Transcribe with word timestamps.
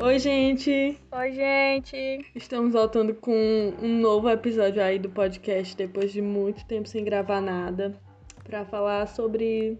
Oi, 0.00 0.16
gente! 0.20 0.96
Oi, 1.10 1.32
gente! 1.32 2.24
Estamos 2.32 2.72
voltando 2.72 3.12
com 3.14 3.74
um 3.82 3.98
novo 3.98 4.30
episódio 4.30 4.80
aí 4.80 4.96
do 4.96 5.10
podcast 5.10 5.76
depois 5.76 6.12
de 6.12 6.22
muito 6.22 6.64
tempo 6.66 6.88
sem 6.88 7.02
gravar 7.02 7.40
nada 7.40 7.98
para 8.44 8.64
falar 8.64 9.08
sobre 9.08 9.76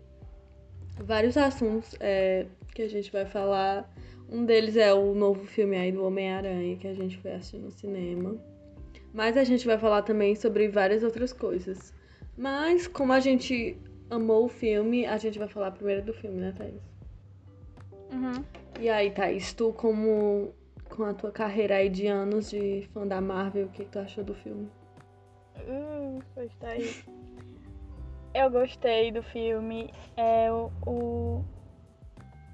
vários 1.05 1.37
assuntos 1.37 1.95
é, 2.01 2.47
que 2.75 2.83
a 2.83 2.89
gente 2.89 3.13
vai 3.13 3.27
falar. 3.27 3.89
Um 4.29 4.45
deles 4.45 4.77
é 4.77 4.93
o 4.93 5.15
novo 5.15 5.47
filme 5.47 5.77
aí 5.77 5.93
do 5.93 6.05
Homem-Aranha 6.05 6.77
que 6.77 6.89
a 6.89 6.95
gente 6.95 7.17
foi 7.19 7.35
assistir 7.35 7.59
no 7.59 7.71
cinema. 7.71 8.37
Mas 9.15 9.37
a 9.37 9.45
gente 9.45 9.65
vai 9.69 9.79
falar 9.79 10.03
também 10.03 10.35
sobre 10.35 10.67
várias 10.67 11.05
outras 11.05 11.33
coisas. 11.33 11.95
Mas 12.37 12.89
como 12.89 13.13
a 13.13 13.21
gente 13.21 13.79
amou 14.11 14.47
o 14.47 14.49
filme, 14.49 15.07
a 15.07 15.17
gente 15.17 15.39
vai 15.39 15.47
falar 15.47 15.71
primeiro 15.71 16.03
do 16.03 16.13
filme, 16.13 16.41
né, 16.41 16.53
Thaís? 16.59 16.83
Uhum. 18.13 18.45
E 18.79 18.89
aí, 18.89 19.11
Thaís, 19.11 19.53
tu 19.53 19.73
como 19.73 20.55
com 20.89 21.05
a 21.05 21.13
tua 21.13 21.33
carreira 21.33 21.77
aí 21.77 21.89
de 21.89 22.07
anos 22.07 22.51
de 22.51 22.89
fã 22.93 23.05
da 23.05 23.21
Marvel, 23.21 23.67
o 23.67 23.69
que, 23.71 23.85
tu 23.85 23.99
achou 23.99 24.23
do 24.23 24.35
filme? 24.35 24.71
Uh, 25.57 26.23
gostei. 26.37 27.05
Eu 28.33 28.49
gostei 28.51 29.11
do 29.11 29.21
filme. 29.21 29.93
É 30.17 30.51
o, 30.53 30.71
o... 30.87 31.45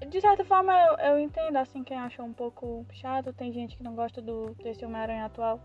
De 0.09 0.19
certa 0.19 0.43
forma 0.43 0.73
eu, 0.73 1.11
eu 1.11 1.19
entendo 1.19 1.57
assim 1.57 1.83
quem 1.83 1.97
achou 1.97 2.25
um 2.25 2.33
pouco 2.33 2.83
chato. 2.91 3.31
Tem 3.31 3.51
gente 3.51 3.77
que 3.77 3.83
não 3.83 3.93
gosta 3.93 4.19
do 4.19 4.55
desse 4.63 4.83
Homem-Aranha 4.83 5.25
atual. 5.25 5.59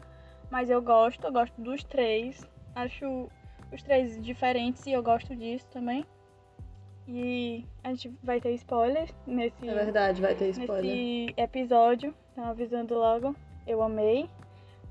Mas 0.51 0.69
eu 0.69 0.83
gosto, 0.83 1.25
eu 1.25 1.33
gosto 1.33 1.59
dos 1.59 1.83
três. 1.85 2.47
Acho 2.75 3.31
os 3.73 3.83
três 3.83 4.21
diferentes 4.23 4.85
e 4.87 4.93
eu 4.93 5.03
gosto 5.03 5.35
disso 5.35 5.67
também. 5.71 6.05
E 7.13 7.65
a 7.83 7.89
gente 7.91 8.09
vai 8.23 8.41
ter 8.41 8.53
spoilers 8.55 9.11
nesse, 9.27 9.69
É 9.69 9.75
verdade, 9.75 10.23
vai 10.23 10.35
ter 10.37 10.51
spoiler. 10.51 10.85
nesse 10.85 11.35
episódio. 11.37 12.15
Então 12.33 12.45
avisando 12.45 12.95
logo. 12.95 13.35
Eu 13.67 13.83
amei. 13.83 14.29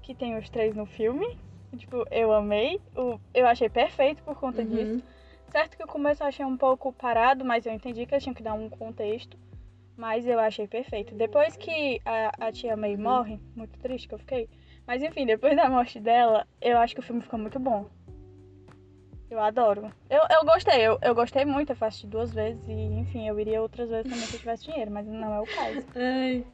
Que 0.01 0.13
tem 0.13 0.37
os 0.37 0.49
três 0.49 0.75
no 0.75 0.85
filme. 0.85 1.25
Tipo, 1.77 2.05
eu 2.11 2.33
amei. 2.33 2.81
O, 2.95 3.17
eu 3.33 3.47
achei 3.47 3.69
perfeito 3.69 4.21
por 4.23 4.35
conta 4.35 4.65
disso. 4.65 4.95
Uhum. 4.95 5.01
Certo 5.49 5.77
que 5.77 5.83
o 5.83 5.87
começo 5.87 6.21
eu 6.21 6.27
achei 6.27 6.45
um 6.45 6.57
pouco 6.57 6.91
parado, 6.91 7.45
mas 7.45 7.65
eu 7.65 7.71
entendi 7.73 8.05
que 8.05 8.13
eles 8.13 8.23
tinham 8.23 8.33
que 8.35 8.43
dar 8.43 8.53
um 8.53 8.69
contexto. 8.69 9.37
Mas 9.95 10.25
eu 10.27 10.39
achei 10.39 10.67
perfeito. 10.67 11.15
Depois 11.15 11.55
que 11.55 12.01
a, 12.05 12.47
a 12.47 12.51
tia 12.51 12.75
May 12.75 12.95
Uhum. 12.95 13.01
morre, 13.01 13.39
muito 13.55 13.79
triste 13.79 14.07
que 14.09 14.13
eu 14.15 14.19
fiquei. 14.19 14.49
Mas 14.85 15.01
enfim, 15.03 15.25
depois 15.25 15.55
da 15.55 15.69
morte 15.69 15.99
dela, 16.01 16.45
eu 16.61 16.77
acho 16.79 16.93
que 16.95 16.99
o 16.99 17.03
filme 17.03 17.21
ficou 17.21 17.39
muito 17.39 17.59
bom. 17.59 17.85
Eu 19.29 19.39
adoro. 19.39 19.91
Eu, 20.09 20.21
eu 20.29 20.45
gostei, 20.45 20.81
eu, 20.81 20.97
eu 21.01 21.13
gostei 21.13 21.45
muito, 21.45 21.71
eu 21.71 21.77
assisti 21.81 22.07
duas 22.07 22.33
vezes 22.33 22.61
e, 22.67 22.71
enfim, 22.71 23.27
eu 23.27 23.39
iria 23.39 23.61
outras 23.61 23.89
vezes 23.89 24.11
também 24.11 24.25
se 24.25 24.35
eu 24.35 24.39
tivesse 24.39 24.65
dinheiro, 24.65 24.91
mas 24.91 25.05
não 25.05 25.33
é 25.33 25.39
o 25.39 25.45
caso. 25.45 25.85
Ai. 25.95 26.45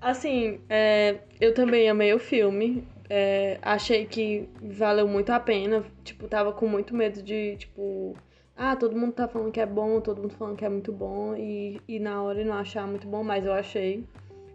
Assim, 0.00 0.60
é, 0.68 1.20
eu 1.40 1.54
também 1.54 1.88
amei 1.88 2.12
o 2.12 2.18
filme. 2.18 2.86
É, 3.08 3.58
achei 3.62 4.04
que 4.04 4.48
valeu 4.60 5.08
muito 5.08 5.30
a 5.30 5.40
pena. 5.40 5.84
Tipo, 6.04 6.28
tava 6.28 6.52
com 6.52 6.66
muito 6.66 6.94
medo 6.94 7.22
de, 7.22 7.56
tipo, 7.56 8.14
ah, 8.56 8.74
todo 8.74 8.96
mundo 8.96 9.12
tá 9.12 9.28
falando 9.28 9.52
que 9.52 9.60
é 9.60 9.66
bom, 9.66 10.00
todo 10.00 10.20
mundo 10.20 10.34
falando 10.34 10.56
que 10.56 10.64
é 10.64 10.68
muito 10.68 10.90
bom, 10.90 11.36
e, 11.36 11.80
e 11.86 11.98
na 11.98 12.22
hora 12.22 12.42
não 12.42 12.54
achar 12.54 12.86
muito 12.86 13.06
bom, 13.06 13.22
mas 13.22 13.44
eu 13.44 13.52
achei. 13.52 14.04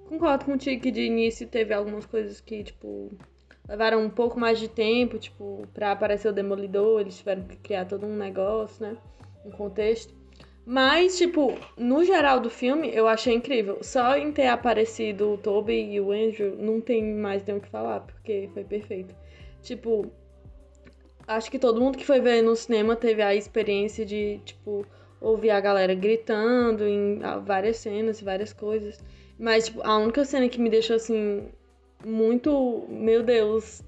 Concordo 0.10 0.46
contigo 0.46 0.82
que 0.82 0.92
de 0.92 1.02
início 1.02 1.48
teve 1.48 1.74
algumas 1.74 2.06
coisas 2.06 2.42
que, 2.42 2.64
tipo, 2.64 3.12
levaram 3.72 4.02
um 4.02 4.10
pouco 4.10 4.38
mais 4.38 4.60
de 4.60 4.68
tempo, 4.68 5.18
tipo, 5.18 5.66
pra 5.74 5.94
aparecer 5.94 6.28
o 6.28 6.34
Demolidor, 6.34 7.00
eles 7.00 7.18
tiveram 7.18 7.44
que 7.44 7.56
criar 7.56 7.86
todo 7.86 8.06
um 8.06 8.18
negócio, 8.18 8.86
né? 8.86 8.98
Um 9.46 9.52
contexto. 9.52 10.14
Mas, 10.66 11.18
tipo, 11.18 11.58
no 11.78 12.04
geral 12.04 12.42
do 12.42 12.50
filme, 12.50 12.94
eu 12.94 13.08
achei 13.08 13.34
incrível. 13.34 13.78
Só 13.82 14.18
em 14.18 14.30
ter 14.34 14.48
aparecido 14.48 15.32
o 15.32 15.38
Toby 15.38 15.94
e 15.94 16.02
o 16.02 16.12
Andrew, 16.12 16.58
não 16.58 16.82
tem 16.82 17.02
mais 17.16 17.46
nem 17.46 17.56
o 17.56 17.62
que 17.62 17.70
falar, 17.70 18.02
porque 18.02 18.50
foi 18.54 18.66
perfeito. 18.66 19.16
Tipo, 19.62 20.12
acho 21.26 21.50
que 21.50 21.58
todo 21.58 21.80
mundo 21.80 21.98
que 21.98 22.06
foi 22.06 22.20
ver 22.20 22.42
no 22.42 22.58
cinema 22.58 22.94
teve 22.94 23.22
a 23.22 23.34
experiência 23.34 24.06
de, 24.06 24.42
tipo, 24.44 24.86
ouvir 25.22 25.52
a 25.52 25.62
galera 25.62 25.96
gritando 25.96 26.86
em 26.86 27.20
várias 27.46 27.78
cenas, 27.78 28.22
várias 28.22 28.52
coisas. 28.52 29.00
Mas, 29.40 29.68
tipo, 29.68 29.82
a 29.82 29.98
única 29.98 30.26
cena 30.26 30.50
que 30.50 30.60
me 30.60 30.70
deixou, 30.70 30.98
assim, 30.98 31.50
muito... 32.06 32.86
Meu 32.90 33.24
Deus, 33.24 33.84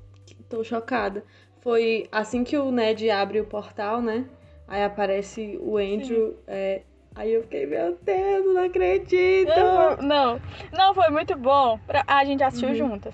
tô 0.49 0.63
chocada. 0.63 1.23
Foi 1.61 2.07
assim 2.11 2.43
que 2.43 2.57
o 2.57 2.71
Ned 2.71 3.09
abre 3.09 3.39
o 3.39 3.45
portal, 3.45 4.01
né? 4.01 4.25
Aí 4.67 4.83
aparece 4.83 5.57
o 5.61 5.77
Andrew. 5.77 6.35
é, 6.47 6.81
aí 7.15 7.31
eu 7.33 7.43
fiquei, 7.43 7.65
meu 7.65 7.97
Deus, 8.01 8.45
não 8.53 8.63
acredito! 8.63 9.49
Não, 10.01 10.39
não, 10.71 10.93
foi 10.93 11.09
muito 11.09 11.37
bom. 11.37 11.77
Pra, 11.85 12.03
a 12.07 12.23
gente 12.25 12.43
assistiu 12.43 12.69
Uhum. 12.69 12.75
juntas. 12.75 13.13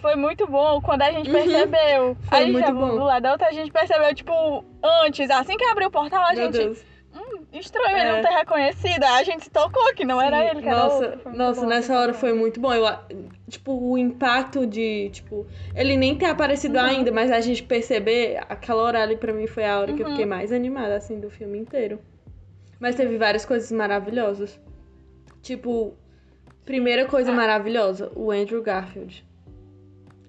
Foi 0.00 0.14
muito 0.14 0.46
bom 0.46 0.80
quando 0.80 1.02
a 1.02 1.10
gente 1.10 1.28
Uhum. 1.28 1.34
percebeu. 1.34 2.16
Foi 2.22 2.38
a 2.38 2.42
gente 2.42 2.52
muito 2.52 2.66
tava 2.66 2.78
bom. 2.78 2.94
do 2.96 3.04
lado 3.04 3.22
da 3.22 3.32
outra, 3.32 3.48
a 3.48 3.52
gente 3.52 3.72
percebeu, 3.72 4.14
tipo, 4.14 4.64
antes, 5.04 5.28
assim 5.30 5.56
que 5.56 5.64
abriu 5.64 5.88
o 5.88 5.90
portal, 5.90 6.22
a 6.24 6.34
Meu 6.34 6.44
gente. 6.52 6.58
Deus. 6.58 6.84
Estranho 7.52 7.96
ele 7.96 8.00
É. 8.08 8.12
não 8.16 8.22
ter 8.22 8.34
reconhecido. 8.36 9.02
A 9.04 9.22
gente 9.22 9.44
se 9.44 9.50
tocou 9.50 9.94
que 9.94 10.04
não 10.04 10.20
era 10.20 10.38
Sim, 10.38 10.48
ele, 10.50 10.62
que 10.62 10.68
era 10.68 10.76
nossa, 10.82 10.96
outro. 10.96 11.18
Foi 11.20 11.30
muito 11.32 11.38
nossa, 11.38 11.60
bom, 11.62 11.66
nessa 11.66 11.98
hora 11.98 12.12
foi 12.14 12.32
muito 12.34 12.60
bom. 12.60 12.72
Eu, 12.74 12.84
tipo, 13.48 13.72
o 13.72 13.96
impacto 13.96 14.66
de, 14.66 15.08
tipo, 15.10 15.46
ele 15.74 15.96
nem 15.96 16.14
ter 16.14 16.26
aparecido 16.26 16.76
Uhum. 16.78 16.84
ainda, 16.84 17.10
mas 17.10 17.32
a 17.32 17.40
gente 17.40 17.62
perceber, 17.62 18.36
aquela 18.48 18.82
hora 18.82 19.02
ali 19.02 19.16
pra 19.16 19.32
mim 19.32 19.46
foi 19.46 19.64
a 19.64 19.80
hora 19.80 19.92
que 19.94 20.02
eu 20.02 20.06
Uhum. 20.06 20.12
fiquei 20.12 20.26
mais 20.26 20.52
animada, 20.52 20.94
assim, 20.96 21.18
do 21.18 21.30
filme 21.30 21.58
inteiro. 21.58 21.98
Mas 22.78 22.94
teve 22.94 23.16
várias 23.16 23.44
coisas 23.46 23.72
maravilhosas. 23.72 24.60
Tipo, 25.42 25.94
primeira 26.66 27.06
coisa 27.06 27.32
Ah. 27.32 27.34
maravilhosa, 27.34 28.12
o 28.14 28.30
Andrew 28.30 28.62
Garfield. 28.62 29.26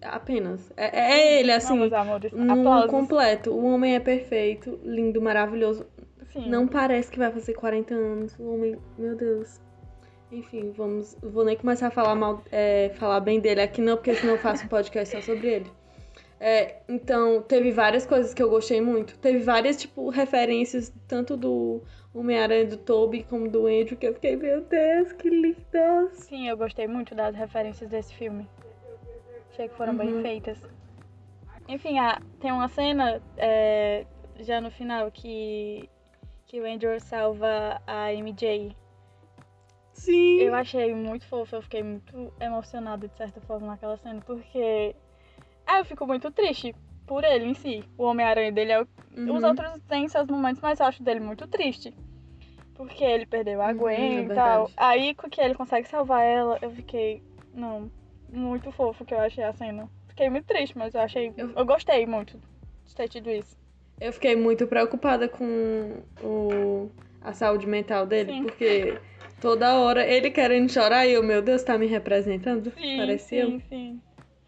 Apenas. 0.01 0.71
É, 0.77 0.97
é 0.97 1.39
ele, 1.41 1.51
assim, 1.51 1.77
Vamos, 1.77 1.91
amores. 1.91 2.31
Aplausos. 2.33 2.89
completo. 2.89 3.51
O 3.51 3.65
homem 3.65 3.95
é 3.95 3.99
perfeito, 3.99 4.79
lindo, 4.85 5.21
maravilhoso. 5.21 5.85
Sim. 6.31 6.49
Não 6.49 6.67
parece 6.67 7.11
que 7.11 7.17
vai 7.19 7.31
fazer 7.31 7.53
40 7.53 7.93
anos. 7.93 8.37
O 8.39 8.53
homem, 8.53 8.77
meu 8.97 9.15
Deus. 9.15 9.59
Enfim, 10.31 10.71
vamos. 10.77 11.15
Vou 11.23 11.43
nem 11.43 11.57
começar 11.57 11.87
a 11.87 11.91
falar 11.91 12.13
mal, 12.15 12.43
é, 12.51 12.89
falar 12.95 13.19
bem 13.19 13.39
dele 13.39 13.61
aqui 13.61 13.81
não, 13.81 13.97
porque 13.97 14.13
senão 14.13 14.33
eu 14.33 14.39
faço 14.39 14.65
um 14.65 14.67
podcast 14.67 15.15
só 15.15 15.21
sobre 15.21 15.47
ele. 15.47 15.71
É, 16.39 16.77
então, 16.87 17.41
teve 17.41 17.71
várias 17.71 18.05
coisas 18.05 18.33
que 18.33 18.41
eu 18.41 18.49
gostei 18.49 18.79
muito. 18.79 19.17
Teve 19.17 19.39
várias, 19.39 19.75
tipo, 19.77 20.07
referências, 20.09 20.93
tanto 21.07 21.35
do 21.35 21.81
Homem-Aranha 22.13 22.65
do 22.67 22.77
Toby 22.77 23.23
como 23.23 23.49
do 23.49 23.65
Andrew, 23.67 23.97
que 23.97 24.07
eu 24.07 24.13
fiquei, 24.13 24.35
meu 24.37 24.61
Deus, 24.61 25.11
que 25.13 25.29
lindas. 25.29 26.11
Sim, 26.13 26.47
eu 26.47 26.55
gostei 26.55 26.87
muito 26.87 27.13
das 27.13 27.35
referências 27.35 27.89
desse 27.89 28.13
filme. 28.13 28.47
Achei 29.51 29.67
que 29.67 29.75
foram 29.75 29.93
Uhum. 29.93 29.97
bem 29.97 30.21
feitas. 30.21 30.57
Enfim, 31.67 31.99
a- 31.99 32.21
tem 32.39 32.51
uma 32.51 32.67
cena 32.69 33.21
é, 33.35 34.05
já 34.39 34.61
no 34.61 34.71
final 34.71 35.11
que, 35.11 35.89
que 36.49 36.59
o 36.59 36.65
Andrew 36.65 36.99
salva 36.99 37.79
a 37.85 38.11
MJ. 38.11 38.75
Sim. 39.93 40.39
Eu 40.39 40.55
achei 40.55 40.93
muito 40.95 41.25
fofo, 41.27 41.55
eu 41.55 41.61
fiquei 41.61 41.83
muito 41.83 42.33
emocionada 42.39 43.07
de 43.07 43.15
certa 43.15 43.39
forma 43.41 43.67
naquela 43.67 43.97
cena, 43.97 44.19
porque 44.25 44.95
ah, 45.65 45.79
eu 45.79 45.85
fico 45.85 46.07
muito 46.07 46.31
triste 46.31 46.73
por 47.05 47.23
ele 47.23 47.45
em 47.45 47.53
si. 47.53 47.85
O 47.97 48.03
Homem-Aranha 48.03 48.51
dele 48.51 48.71
é 48.73 48.81
o 48.81 48.87
Uhum. 49.17 49.35
Os 49.35 49.43
outros 49.43 49.81
têm 49.87 50.07
seus 50.07 50.27
momentos, 50.27 50.61
mas 50.61 50.79
eu 50.79 50.85
acho 50.85 51.03
dele 51.03 51.19
muito 51.19 51.45
triste. 51.47 51.93
Porque 52.75 53.03
ele 53.03 53.25
perdeu 53.25 53.61
a 53.61 53.71
Uhum, 53.71 53.77
Gwen 53.77 54.17
é 54.19 54.21
e 54.21 54.27
tal. 54.27 54.61
verdade. 54.67 54.73
Aí 54.77 55.13
com 55.15 55.29
que 55.29 55.41
ele 55.41 55.55
consegue 55.55 55.87
salvar 55.89 56.23
ela, 56.23 56.57
eu 56.61 56.71
fiquei. 56.71 57.21
Não, 57.53 57.91
muito 58.31 58.71
fofo 58.71 59.03
que 59.03 59.13
eu 59.13 59.19
achei 59.19 59.43
a 59.43 59.51
cena. 59.51 59.89
Fiquei 60.07 60.29
muito 60.29 60.45
triste, 60.45 60.77
mas 60.77 60.93
eu 60.95 61.01
achei. 61.01 61.33
Eu- 61.35 61.51
Eu, 61.51 61.65
gostei 61.65 62.05
muito 62.05 62.39
de 62.85 62.95
ter 62.95 63.09
tido 63.09 63.29
isso. 63.29 63.58
Eu 63.99 64.13
fiquei 64.13 64.35
muito 64.35 64.65
preocupada 64.67 65.27
com 65.27 66.01
o, 66.21 66.89
a 67.21 67.33
saúde 67.33 67.67
mental 67.67 68.05
dele, 68.05 68.33
Sim. 68.33 68.43
porque 68.43 68.97
toda 69.41 69.75
hora 69.75 70.05
ele 70.07 70.31
querendo 70.31 70.71
chorar 70.71 71.05
e 71.05 71.13
eu, 71.13 71.23
meu 71.23 71.41
Deus, 71.41 71.63
tá 71.63 71.77
me 71.77 71.85
representando? 71.85 72.71
Sim, 72.71 72.97
Parecia 72.97 73.45
sim, 73.45 73.61
sim. 73.67 74.01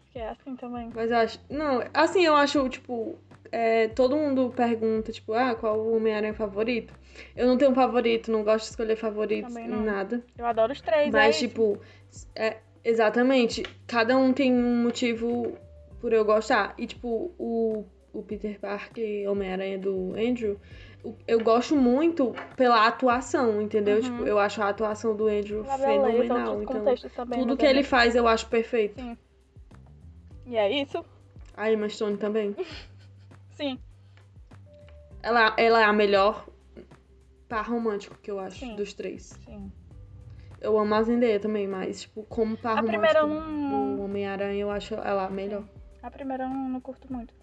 Fiquei 0.06 0.22
assim 0.22 0.56
também. 0.56 0.90
Mas 0.94 1.10
eu 1.10 1.16
acho. 1.16 1.40
Não, 1.48 1.82
assim, 1.94 2.24
eu 2.24 2.34
acho, 2.34 2.68
tipo. 2.68 3.18
é, 3.50 3.88
todo 3.88 4.16
mundo 4.16 4.52
pergunta, 4.54 5.10
tipo, 5.12 5.32
ah, 5.34 5.54
qual 5.54 5.78
o 5.78 5.96
Homem-Aranha 5.96 6.34
favorito? 6.34 6.94
Eu 7.36 7.46
não 7.46 7.58
tenho 7.58 7.70
um 7.70 7.74
favorito, 7.74 8.32
não 8.32 8.42
gosto 8.42 8.64
de 8.64 8.70
escolher 8.70 8.96
favoritos 8.96 9.54
nada. 9.54 10.24
Eu 10.36 10.46
adoro 10.46 10.72
os 10.72 10.80
três, 10.80 11.12
Mas, 11.12 11.36
é 11.36 11.38
tipo, 11.40 11.78
é, 12.34 12.56
exatamente, 12.84 13.62
cada 13.86 14.16
um 14.16 14.32
tem 14.32 14.52
um 14.52 14.82
motivo 14.82 15.56
por 16.00 16.12
eu 16.12 16.24
gostar. 16.24 16.74
E, 16.78 16.86
tipo, 16.86 17.34
o, 17.38 17.84
o 18.12 18.22
Peter 18.22 18.58
Parker, 18.60 19.28
Homem-Aranha 19.30 19.78
do 19.78 20.12
Andrew, 20.12 20.58
eu 21.26 21.40
gosto 21.42 21.74
muito 21.76 22.32
pela 22.56 22.86
atuação, 22.86 23.60
entendeu? 23.62 23.96
Uhum. 23.96 24.02
Tipo, 24.02 24.24
eu 24.26 24.38
acho 24.38 24.62
a 24.62 24.68
atuação 24.68 25.16
do 25.16 25.26
Andrew 25.26 25.62
isso. 25.62 25.70
A 25.70 25.78
beleza, 25.78 26.02
fenomenal. 26.06 26.38
outros 26.56 26.62
Então, 26.62 26.78
contextos 26.80 27.12
também. 27.12 27.38
tudo 27.40 27.56
que 27.56 27.64
é 27.66 27.70
ele 27.70 27.78
muito- 27.80 27.88
faz 27.88 28.14
eu 28.14 28.28
acho 28.28 28.46
perfeito. 28.48 29.00
Sim. 29.00 29.16
E 30.46 30.56
é 30.56 30.82
isso? 30.82 31.04
A 31.56 31.70
Emma 31.70 31.88
Stone 31.88 32.16
também. 32.18 32.54
Sim. 33.56 33.78
Ela, 35.22 35.54
ela 35.56 35.80
é 35.80 35.84
a 35.84 35.92
melhor 35.92 36.46
par 37.48 37.68
romântico 37.68 38.16
que 38.20 38.30
eu 38.30 38.38
acho 38.40 38.58
Sim. 38.60 38.76
dos 38.76 38.92
três. 38.92 39.38
Sim. 39.44 39.70
eu 40.60 40.78
amo 40.78 40.94
a 40.94 41.02
Zendaya 41.02 41.40
também, 41.40 41.66
mas, 41.66 42.02
tipo, 42.02 42.22
como 42.24 42.56
par 42.56 42.78
A 42.78 42.82
primeira 42.84 43.22
romântico 43.22 43.50
não. 43.50 43.96
do 43.96 44.02
Homem-Aranha, 44.02 44.60
eu 44.60 44.70
acho 44.70 44.94
ela 44.94 45.28
melhor. 45.28 45.64
A 46.02 46.08
primeira 46.10 46.44
eu 46.44 46.48
não, 46.48 46.68
não 46.68 46.80
curto 46.80 47.12
muito. 47.12 47.34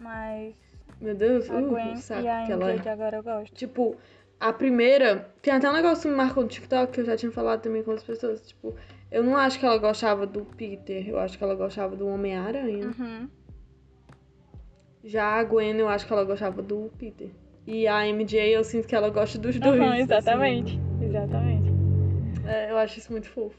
Mas 0.00 0.54
Meu 1.00 1.14
Deus, 1.14 1.48
a 1.50 1.58
uh, 1.58 1.68
Gwen 1.68 1.92
o 1.92 1.96
saco 1.98 2.22
e 2.22 2.28
a 2.28 2.46
que 2.46 2.52
ela 2.52 2.70
é. 2.70 2.74
MJ 2.74 2.90
agora 2.90 3.16
eu 3.18 3.22
gosto. 3.22 3.54
Tipo, 3.54 3.96
a 4.40 4.52
primeira. 4.52 5.30
Tem 5.42 5.52
até 5.52 5.68
um 5.68 5.74
negócio 5.74 6.02
que 6.02 6.08
me 6.08 6.16
marcou 6.16 6.42
no 6.42 6.48
TikTok 6.48 6.92
que 6.92 7.00
eu 7.00 7.04
já 7.04 7.16
tinha 7.16 7.30
falado 7.30 7.60
também 7.60 7.82
com 7.82 7.90
outras 7.90 8.06
pessoas. 8.06 8.46
Tipo, 8.46 8.74
eu 9.10 9.22
não 9.22 9.36
acho 9.36 9.58
que 9.58 9.66
ela 9.66 9.76
gostava 9.76 10.26
do 10.26 10.44
Peter, 10.44 11.08
eu 11.08 11.18
acho 11.18 11.36
que 11.36 11.44
ela 11.44 11.54
gostava 11.54 11.94
do 11.94 12.08
Homem-Aranha. 12.08 12.86
Uhum. 12.98 13.28
Já 15.04 15.38
a 15.38 15.44
Gwen, 15.44 15.76
eu 15.78 15.88
acho 15.88 16.06
que 16.06 16.12
ela 16.12 16.24
gostava 16.24 16.62
do 16.62 16.90
Peter. 16.98 17.28
E 17.66 17.86
a 17.86 18.06
MJ, 18.06 18.50
eu 18.50 18.64
sinto 18.64 18.88
que 18.88 18.94
ela 18.94 19.10
gosta 19.10 19.38
dos 19.38 19.58
dois. 19.58 19.80
Uhum, 19.80 19.92
assim. 19.92 20.02
exatamente. 20.02 20.80
Exatamente. 21.00 21.70
É, 22.46 22.70
eu 22.70 22.78
acho 22.78 22.98
isso 22.98 23.12
muito 23.12 23.28
fofo. 23.28 23.56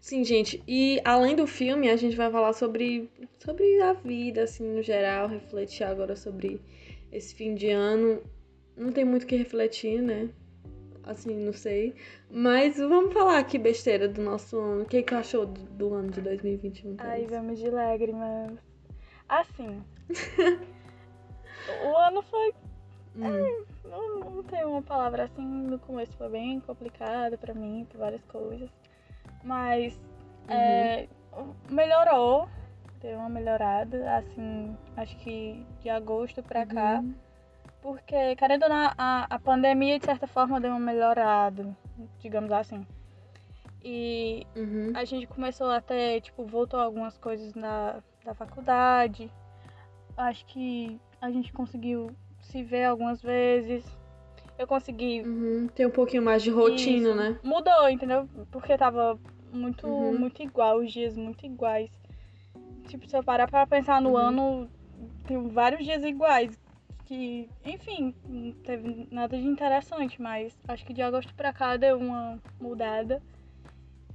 Sim, 0.00 0.24
gente. 0.24 0.62
E 0.68 1.00
além 1.04 1.34
do 1.34 1.46
filme, 1.46 1.90
a 1.90 1.96
gente 1.96 2.16
vai 2.16 2.30
falar 2.30 2.52
sobre, 2.52 3.10
sobre 3.38 3.80
a 3.82 3.92
vida, 3.92 4.44
assim, 4.44 4.64
no 4.64 4.82
geral. 4.82 5.28
Refletir 5.28 5.84
agora 5.84 6.14
sobre 6.14 6.60
esse 7.10 7.34
fim 7.34 7.54
de 7.54 7.70
ano. 7.70 8.22
Não 8.76 8.92
tem 8.92 9.04
muito 9.04 9.24
o 9.24 9.26
que 9.26 9.36
refletir, 9.36 10.00
né? 10.00 10.28
Assim, 11.02 11.34
não 11.36 11.52
sei. 11.52 11.94
Mas 12.30 12.76
vamos 12.76 13.12
falar 13.12 13.38
aqui 13.38 13.58
besteira 13.58 14.08
do 14.08 14.20
nosso 14.20 14.58
ano. 14.58 14.82
O 14.82 14.86
que, 14.86 15.02
que 15.02 15.14
achou 15.14 15.46
do, 15.46 15.60
do 15.62 15.94
ano 15.94 16.10
de 16.10 16.20
2021? 16.20 16.96
Ai, 16.98 17.26
vamos 17.26 17.58
de 17.58 17.70
lágrimas. 17.70 18.52
Assim. 19.28 19.82
o 21.84 21.96
ano 21.96 22.22
foi. 22.22 22.52
Hum, 23.16 23.64
Não, 23.84 24.18
não 24.18 24.42
tenho 24.42 24.68
uma 24.68 24.82
palavra 24.82 25.24
assim. 25.24 25.42
No 25.42 25.78
começo 25.78 26.12
foi 26.16 26.28
bem 26.28 26.60
complicado 26.60 27.38
pra 27.38 27.54
mim, 27.54 27.86
por 27.90 27.98
várias 27.98 28.22
coisas. 28.24 28.68
Mas. 29.46 29.94
Uhum. 30.48 30.54
é, 30.54 31.08
melhorou. 31.70 32.48
Deu 33.00 33.18
uma 33.18 33.28
melhorada. 33.28 34.16
Assim, 34.16 34.76
acho 34.96 35.16
que 35.18 35.64
de 35.80 35.88
agosto 35.88 36.42
pra 36.42 36.66
cá. 36.66 37.00
uhum. 37.00 37.14
Porque, 37.80 38.34
querendo 38.34 38.64
ou 38.64 38.68
não, 38.68 38.90
a, 38.98 39.26
a 39.30 39.38
pandemia, 39.38 39.98
de 39.98 40.04
certa 40.04 40.26
forma, 40.26 40.60
deu 40.60 40.70
uma 40.72 40.80
melhorada, 40.80 41.76
digamos 42.18 42.50
assim. 42.50 42.84
E 43.84 44.44
Uhum. 44.56 44.90
a 44.92 45.04
gente 45.04 45.28
começou 45.28 45.70
a 45.70 45.80
ter, 45.80 46.20
tipo, 46.20 46.44
voltou 46.44 46.80
algumas 46.80 47.16
coisas 47.16 47.54
na, 47.54 48.00
da 48.24 48.34
faculdade. 48.34 49.30
Acho 50.16 50.44
que 50.46 51.00
a 51.20 51.30
gente 51.30 51.52
conseguiu 51.52 52.10
se 52.40 52.64
ver 52.64 52.86
algumas 52.86 53.22
vezes. 53.22 53.84
Eu 54.58 54.66
consegui. 54.66 55.20
Uhum. 55.22 55.68
Tem 55.68 55.86
um 55.86 55.90
pouquinho 55.90 56.24
mais 56.24 56.42
de 56.42 56.50
rotina, 56.50 57.10
Isso. 57.10 57.14
né? 57.14 57.38
Mudou, 57.44 57.88
entendeu? 57.88 58.28
Porque 58.50 58.76
tava 58.76 59.16
muito, 59.56 59.86
Uhum. 59.86 60.18
muito 60.18 60.42
igual, 60.42 60.78
os 60.78 60.92
dias 60.92 61.16
muito 61.16 61.44
iguais. 61.44 61.90
Tipo, 62.86 63.08
se 63.08 63.16
eu 63.16 63.24
parar 63.24 63.48
pra 63.48 63.66
pensar 63.66 64.00
no 64.00 64.10
Uhum. 64.10 64.16
ano, 64.16 64.70
tem 65.26 65.48
vários 65.48 65.84
dias 65.84 66.04
iguais. 66.04 66.58
Que, 67.04 67.48
enfim, 67.64 68.14
não 68.24 68.52
teve 68.52 69.06
nada 69.12 69.36
de 69.36 69.44
interessante, 69.46 70.20
mas 70.20 70.56
acho 70.66 70.84
que 70.84 70.92
de 70.92 71.02
agosto 71.02 71.32
pra 71.34 71.52
cá 71.52 71.76
deu 71.76 71.98
uma 71.98 72.40
mudada. 72.60 73.22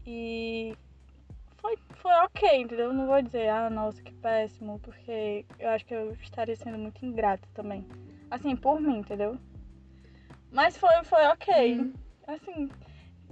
E 0.06 0.76
foi, 1.58 1.78
foi 1.96 2.12
ok, 2.26 2.62
entendeu? 2.62 2.92
Não 2.92 3.08
vou 3.08 3.22
dizer, 3.22 3.50
ah, 3.50 3.70
nossa, 3.70 4.02
que 4.02 4.14
péssimo, 4.14 4.80
porque 4.80 5.46
eu 5.60 5.70
acho 5.70 5.86
que 5.86 5.94
eu 5.94 6.12
estaria 6.14 6.56
sendo 6.56 6.78
muito 6.78 7.06
ingrata 7.06 7.48
também. 7.54 7.86
Assim, 8.30 8.56
por 8.56 8.82
mim, 8.82 8.98
entendeu? 9.00 9.38
Mas 10.52 10.76
foi, 10.78 11.04
foi 11.04 11.26
ok. 11.28 11.80
Uhum. 11.80 11.94
Assim, 12.28 12.70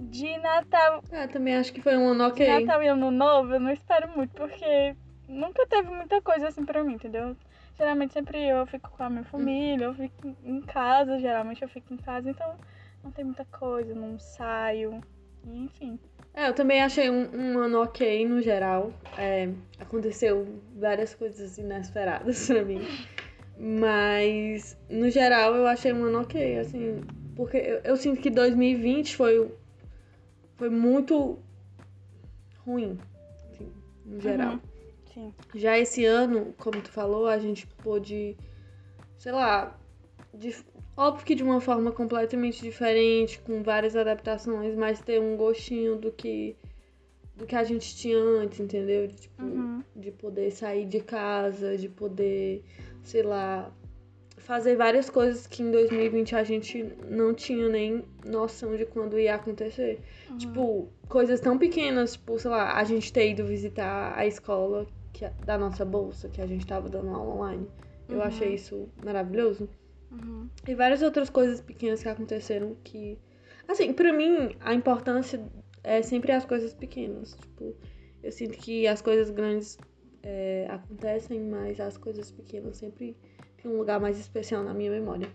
de 0.00 0.38
Natal, 0.38 1.02
Ah, 1.12 1.28
também 1.28 1.56
acho 1.56 1.72
que 1.72 1.80
foi 1.80 1.96
um 1.96 2.08
ano 2.08 2.24
de 2.24 2.30
ok. 2.30 2.66
Natal 2.66 2.82
e 2.82 2.88
Ano 2.88 3.10
Novo, 3.10 3.54
eu 3.54 3.60
não 3.60 3.70
espero 3.70 4.08
muito, 4.16 4.32
porque 4.32 4.96
nunca 5.28 5.66
teve 5.66 5.88
muita 5.90 6.20
coisa 6.22 6.48
assim 6.48 6.64
pra 6.64 6.82
mim, 6.82 6.94
entendeu? 6.94 7.36
Geralmente 7.76 8.12
sempre 8.12 8.46
eu 8.46 8.66
fico 8.66 8.90
com 8.90 9.02
a 9.02 9.10
minha 9.10 9.24
família, 9.24 9.84
eu 9.84 9.94
fico 9.94 10.36
em 10.44 10.60
casa, 10.62 11.18
geralmente 11.18 11.62
eu 11.62 11.68
fico 11.68 11.92
em 11.94 11.96
casa, 11.96 12.30
então 12.30 12.54
não 13.02 13.10
tem 13.10 13.24
muita 13.24 13.44
coisa, 13.44 13.94
não 13.94 14.18
saio, 14.18 15.02
enfim. 15.46 15.98
É, 16.34 16.48
eu 16.48 16.54
também 16.54 16.82
achei 16.82 17.10
um, 17.10 17.28
um 17.34 17.58
ano 17.58 17.82
ok 17.82 18.26
no 18.26 18.40
geral. 18.40 18.92
É, 19.18 19.48
aconteceu 19.78 20.46
várias 20.76 21.14
coisas 21.14 21.58
inesperadas 21.58 22.46
pra 22.48 22.62
mim. 22.62 22.80
Mas, 23.58 24.76
no 24.88 25.10
geral, 25.10 25.54
eu 25.54 25.66
achei 25.66 25.92
um 25.92 26.04
ano 26.04 26.20
ok, 26.22 26.58
assim. 26.58 26.98
Porque 27.36 27.56
eu, 27.56 27.80
eu 27.84 27.96
sinto 27.96 28.20
que 28.20 28.30
2020 28.30 29.16
foi, 29.16 29.50
foi 30.60 30.68
muito 30.68 31.38
ruim, 32.66 32.98
assim, 33.50 33.72
no 34.04 34.20
geral. 34.20 34.52
Uhum. 34.52 34.60
Sim. 35.14 35.34
Já 35.54 35.78
esse 35.78 36.04
ano, 36.04 36.54
como 36.58 36.82
tu 36.82 36.90
falou, 36.90 37.26
a 37.26 37.38
gente 37.38 37.66
pôde, 37.82 38.36
sei 39.16 39.32
lá, 39.32 39.74
de- 40.34 40.54
óbvio 40.94 41.24
que 41.24 41.34
de 41.34 41.42
uma 41.42 41.62
forma 41.62 41.90
completamente 41.90 42.60
diferente, 42.60 43.38
com 43.40 43.62
várias 43.62 43.96
adaptações, 43.96 44.76
mas 44.76 45.00
ter 45.00 45.18
um 45.18 45.34
gostinho 45.34 45.96
do 45.96 46.12
que 46.12 46.54
do 47.34 47.46
que 47.46 47.56
a 47.56 47.64
gente 47.64 47.96
tinha 47.96 48.18
antes, 48.18 48.60
entendeu? 48.60 49.06
De, 49.06 49.14
tipo, 49.16 49.42
Uhum. 49.42 49.82
de 49.96 50.10
poder 50.10 50.50
sair 50.50 50.84
de 50.84 51.00
casa, 51.00 51.74
de 51.78 51.88
poder, 51.88 52.62
sei 53.02 53.22
lá, 53.22 53.72
fazer 54.50 54.74
várias 54.74 55.08
coisas 55.08 55.46
que 55.46 55.62
em 55.62 55.70
2020 55.70 56.34
a 56.34 56.42
gente 56.42 56.82
não 57.08 57.32
tinha 57.32 57.68
nem 57.68 58.04
noção 58.24 58.74
de 58.76 58.84
quando 58.84 59.16
ia 59.16 59.36
acontecer. 59.36 60.00
Uhum. 60.28 60.38
Tipo, 60.38 60.88
coisas 61.08 61.38
tão 61.38 61.56
pequenas, 61.56 62.14
tipo, 62.14 62.36
sei 62.36 62.50
lá, 62.50 62.76
a 62.76 62.82
gente 62.82 63.12
ter 63.12 63.30
ido 63.30 63.46
visitar 63.46 64.12
a 64.18 64.26
escola 64.26 64.88
que, 65.12 65.24
da 65.46 65.56
nossa 65.56 65.84
bolsa, 65.84 66.28
que 66.28 66.40
a 66.40 66.48
gente 66.48 66.66
tava 66.66 66.88
dando 66.88 67.10
aula 67.10 67.32
online. 67.32 67.68
Eu 68.08 68.16
Uhum. 68.16 68.22
achei 68.24 68.54
isso 68.54 68.88
maravilhoso. 69.04 69.68
Uhum. 70.10 70.48
E 70.66 70.74
várias 70.74 71.00
outras 71.00 71.30
coisas 71.30 71.60
pequenas 71.60 72.02
que 72.02 72.08
aconteceram 72.08 72.76
que. 72.82 73.16
Assim, 73.68 73.92
pra 73.92 74.12
mim, 74.12 74.56
a 74.58 74.74
importância 74.74 75.40
é 75.84 76.02
sempre 76.02 76.32
as 76.32 76.44
coisas 76.44 76.74
pequenas. 76.74 77.36
Tipo, 77.40 77.76
eu 78.20 78.32
sinto 78.32 78.58
que 78.58 78.84
as 78.88 79.00
coisas 79.00 79.30
grandes 79.30 79.78
é, 80.24 80.66
acontecem, 80.68 81.38
mas 81.38 81.78
as 81.78 81.96
coisas 81.96 82.32
pequenas 82.32 82.78
sempre 82.78 83.16
têm 83.60 83.70
um 83.70 83.78
lugar 83.78 84.00
mais 84.00 84.18
especial 84.18 84.62
na 84.62 84.74
minha 84.74 84.90
memória. 84.90 85.28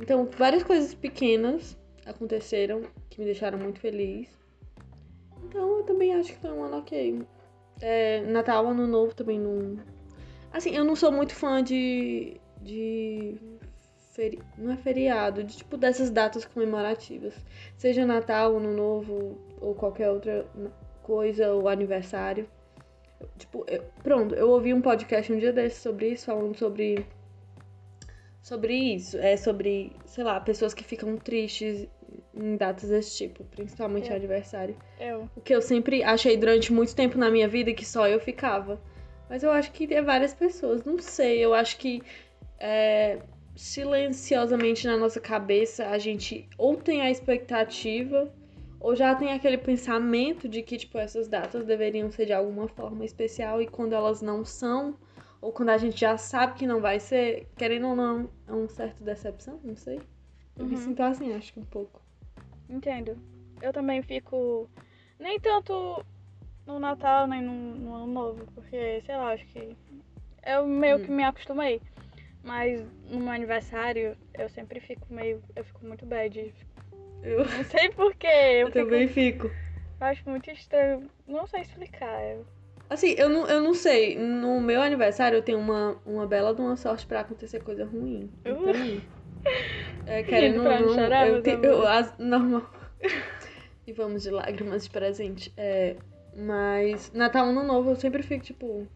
Então, 0.00 0.28
várias 0.36 0.62
coisas 0.62 0.94
pequenas 0.94 1.76
aconteceram 2.06 2.82
que 3.10 3.18
me 3.18 3.26
deixaram 3.26 3.58
muito 3.58 3.80
feliz. 3.80 4.28
Então, 5.44 5.78
eu 5.78 5.82
também 5.84 6.14
acho 6.14 6.32
que 6.32 6.38
foi 6.38 6.50
um 6.50 6.62
ano 6.62 6.78
ok. 6.78 7.22
É, 7.80 8.20
Natal, 8.22 8.66
Ano 8.66 8.86
Novo 8.86 9.14
também 9.14 9.38
não. 9.38 9.76
Assim, 10.52 10.74
eu 10.74 10.84
não 10.84 10.96
sou 10.96 11.12
muito 11.12 11.34
fã 11.34 11.62
de. 11.62 12.40
de. 12.60 13.36
Feri... 14.12 14.40
Não 14.56 14.72
é 14.72 14.76
feriado, 14.76 15.44
de 15.44 15.56
tipo 15.56 15.76
dessas 15.76 16.10
datas 16.10 16.44
comemorativas. 16.44 17.34
Seja 17.76 18.04
Natal, 18.04 18.56
Ano 18.56 18.72
Novo 18.72 19.38
ou 19.60 19.74
qualquer 19.74 20.10
outra 20.10 20.44
coisa, 21.02 21.52
ou 21.52 21.68
aniversário. 21.68 22.48
Tipo, 23.36 23.64
eu- 23.68 23.84
pronto, 24.02 24.34
eu 24.34 24.50
ouvi 24.50 24.74
um 24.74 24.80
podcast 24.80 25.32
um 25.32 25.38
dia 25.38 25.52
desses 25.52 25.80
sobre 25.80 26.10
isso, 26.10 26.26
falando 26.26 26.56
sobre. 26.56 27.06
Sobre 28.42 28.74
isso. 28.74 29.18
É 29.18 29.36
sobre, 29.36 29.92
sei 30.06 30.24
lá, 30.24 30.40
pessoas 30.40 30.72
que 30.72 30.84
ficam 30.84 31.16
tristes 31.16 31.88
em 32.34 32.56
datas 32.56 32.88
desse 32.88 33.16
tipo, 33.16 33.44
principalmente 33.44 34.10
É. 34.10 34.16
aniversário. 34.16 34.76
Eu. 34.98 35.28
O 35.36 35.40
que 35.40 35.54
eu 35.54 35.60
sempre 35.60 36.02
achei 36.02 36.36
durante 36.36 36.72
muito 36.72 36.94
tempo 36.94 37.18
na 37.18 37.30
minha 37.30 37.48
vida 37.48 37.72
que 37.72 37.84
só 37.84 38.08
eu 38.08 38.20
ficava. 38.20 38.80
Mas 39.28 39.42
eu 39.42 39.50
acho 39.50 39.70
que 39.72 39.92
é 39.92 40.00
várias 40.00 40.32
pessoas. 40.32 40.84
Não 40.84 40.98
sei, 40.98 41.44
eu 41.44 41.52
acho 41.52 41.76
que 41.76 42.02
é, 42.58 43.18
silenciosamente 43.54 44.86
na 44.86 44.96
nossa 44.96 45.20
cabeça 45.20 45.88
a 45.88 45.98
gente 45.98 46.48
ou 46.56 46.76
tem 46.76 47.02
a 47.02 47.10
expectativa 47.10 48.32
ou 48.80 48.94
já 48.94 49.14
tem 49.14 49.32
aquele 49.32 49.58
pensamento 49.58 50.48
de 50.48 50.62
que 50.62 50.76
tipo 50.78 50.96
essas 50.96 51.28
datas 51.28 51.66
deveriam 51.66 52.10
ser 52.10 52.26
de 52.26 52.32
alguma 52.32 52.68
forma 52.68 53.04
especial 53.04 53.60
e 53.60 53.66
quando 53.66 53.94
elas 53.94 54.22
não 54.22 54.44
são 54.44 54.96
ou 55.40 55.52
quando 55.52 55.70
a 55.70 55.78
gente 55.78 55.98
já 56.00 56.16
sabe 56.16 56.54
que 56.54 56.66
não 56.66 56.80
vai 56.80 56.98
ser, 57.00 57.46
querendo 57.56 57.88
ou 57.88 57.96
não, 57.96 58.28
é 58.46 58.52
um 58.52 58.68
certo 58.68 59.02
decepção, 59.02 59.60
não 59.62 59.76
sei. 59.76 60.00
Eu 60.56 60.64
me 60.66 60.74
Uhum. 60.74 60.80
sinto 60.82 61.02
assim, 61.02 61.32
acho 61.34 61.52
que 61.52 61.60
um 61.60 61.64
pouco. 61.64 62.00
Entendo. 62.68 63.16
Eu 63.62 63.72
também 63.72 64.02
fico. 64.02 64.68
Nem 65.18 65.38
tanto 65.40 66.04
no 66.66 66.78
Natal, 66.78 67.26
nem 67.26 67.40
no, 67.42 67.52
no 67.76 67.94
Ano 67.94 68.06
Novo, 68.06 68.46
porque, 68.54 69.00
sei 69.06 69.16
lá, 69.16 69.32
acho 69.32 69.46
que. 69.46 69.76
Eu 70.44 70.66
meio 70.66 70.96
Hum. 70.98 71.02
que 71.04 71.10
me 71.10 71.24
acostumei. 71.24 71.80
Mas 72.42 72.80
no 73.10 73.18
meu 73.20 73.32
aniversário, 73.32 74.16
eu 74.34 74.48
sempre 74.48 74.80
fico 74.80 75.06
meio. 75.12 75.42
Eu 75.56 75.64
fico 75.64 75.84
muito 75.84 76.06
bad. 76.06 76.54
Eu, 77.22 77.38
Não 77.44 77.64
sei 77.64 77.88
porquê. 77.90 78.26
Eu, 78.62 78.66
eu 78.68 78.72
fico, 78.72 78.84
também 78.84 79.08
fico. 79.08 79.46
eu 80.00 80.06
acho 80.06 80.28
muito 80.28 80.50
estranho. 80.50 81.10
Não 81.26 81.46
sei 81.46 81.62
explicar. 81.62 82.22
Eu... 82.22 82.46
Assim, 82.90 83.14
eu 83.18 83.28
não, 83.28 83.46
eu 83.46 83.60
não 83.60 83.74
sei. 83.74 84.16
No 84.16 84.60
meu 84.60 84.80
aniversário 84.80 85.36
eu 85.36 85.42
tenho 85.42 85.58
uma, 85.58 86.00
uma 86.06 86.26
bela 86.26 86.54
de 86.54 86.60
uma 86.60 86.76
sorte 86.76 87.06
pra 87.06 87.20
acontecer 87.20 87.60
coisa 87.60 87.84
ruim. 87.84 88.30
Então, 88.40 89.02
é, 90.06 90.22
querendo 90.22 90.62
não 90.64 90.80
não, 90.80 90.88
chorar, 90.94 91.26
eu, 91.26 91.32
meus 91.34 91.44
te- 91.44 91.58
eu, 91.62 91.86
as- 91.86 92.18
normal. 92.18 92.70
E 93.86 93.92
vamos 93.92 94.22
de 94.22 94.30
lágrimas 94.30 94.84
de 94.84 94.90
presente. 94.90 95.52
É, 95.56 95.96
mas 96.36 97.10
Natal 97.12 97.46
Ano 97.46 97.62
Novo 97.64 97.90
eu 97.90 97.96
sempre 97.96 98.22
fico 98.22 98.44
tipo. 98.44 98.86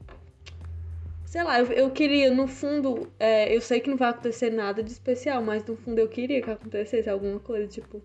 Sei 1.24 1.42
lá, 1.42 1.58
eu, 1.60 1.66
eu 1.72 1.90
queria, 1.90 2.30
no 2.30 2.46
fundo, 2.46 3.10
é, 3.18 3.54
eu 3.54 3.60
sei 3.62 3.80
que 3.80 3.88
não 3.88 3.96
vai 3.96 4.10
acontecer 4.10 4.50
nada 4.50 4.82
de 4.82 4.90
especial, 4.90 5.42
mas 5.42 5.64
no 5.64 5.74
fundo 5.76 5.98
eu 5.98 6.08
queria 6.08 6.42
que 6.42 6.50
acontecesse 6.50 7.08
alguma 7.08 7.40
coisa, 7.40 7.66
tipo, 7.66 8.02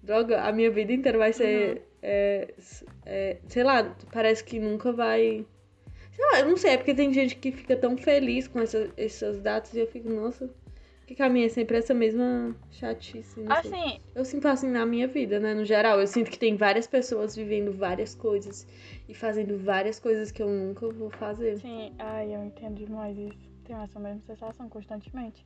droga, 0.00 0.42
a 0.42 0.52
minha 0.52 0.70
vida 0.70 0.92
inteira 0.92 1.18
vai 1.18 1.32
ser. 1.32 1.82
É, 2.02 2.54
é, 3.04 3.38
sei 3.48 3.64
lá, 3.64 3.96
parece 4.12 4.44
que 4.44 4.58
nunca 4.58 4.92
vai. 4.92 5.44
Sei 6.12 6.24
lá, 6.32 6.40
eu 6.40 6.48
não 6.48 6.56
sei, 6.56 6.72
é 6.72 6.76
porque 6.76 6.94
tem 6.94 7.12
gente 7.12 7.36
que 7.36 7.52
fica 7.52 7.76
tão 7.76 7.96
feliz 7.96 8.48
com 8.48 8.60
essa, 8.60 8.90
essas 8.96 9.40
datas 9.40 9.72
e 9.74 9.80
eu 9.80 9.86
fico, 9.86 10.08
nossa, 10.08 10.50
que 11.06 11.14
que 11.14 11.22
a 11.22 11.28
minha 11.28 11.46
é 11.46 11.48
sempre 11.48 11.76
essa 11.78 11.94
mesma 11.94 12.54
chatice. 12.70 13.40
não 13.40 13.62
sei. 13.62 13.72
Assim, 13.72 14.00
Eu 14.14 14.24
sinto 14.24 14.46
assim 14.46 14.68
na 14.68 14.84
minha 14.84 15.06
vida, 15.06 15.40
né? 15.40 15.54
No 15.54 15.64
geral, 15.64 16.00
eu 16.00 16.06
sinto 16.06 16.30
que 16.30 16.38
tem 16.38 16.56
várias 16.56 16.86
pessoas 16.86 17.34
vivendo 17.34 17.72
várias 17.72 18.14
coisas 18.14 18.66
e 19.08 19.14
fazendo 19.14 19.56
várias 19.56 19.98
coisas 19.98 20.30
que 20.30 20.42
eu 20.42 20.48
nunca 20.48 20.88
vou 20.88 21.08
fazer. 21.08 21.56
Sim, 21.58 21.94
ai, 21.98 22.34
eu 22.34 22.44
entendo 22.44 22.74
demais 22.74 23.16
isso. 23.16 23.38
Tenho 23.64 23.80
essa 23.80 23.98
mesma 23.98 24.20
sensação 24.26 24.68
constantemente. 24.68 25.44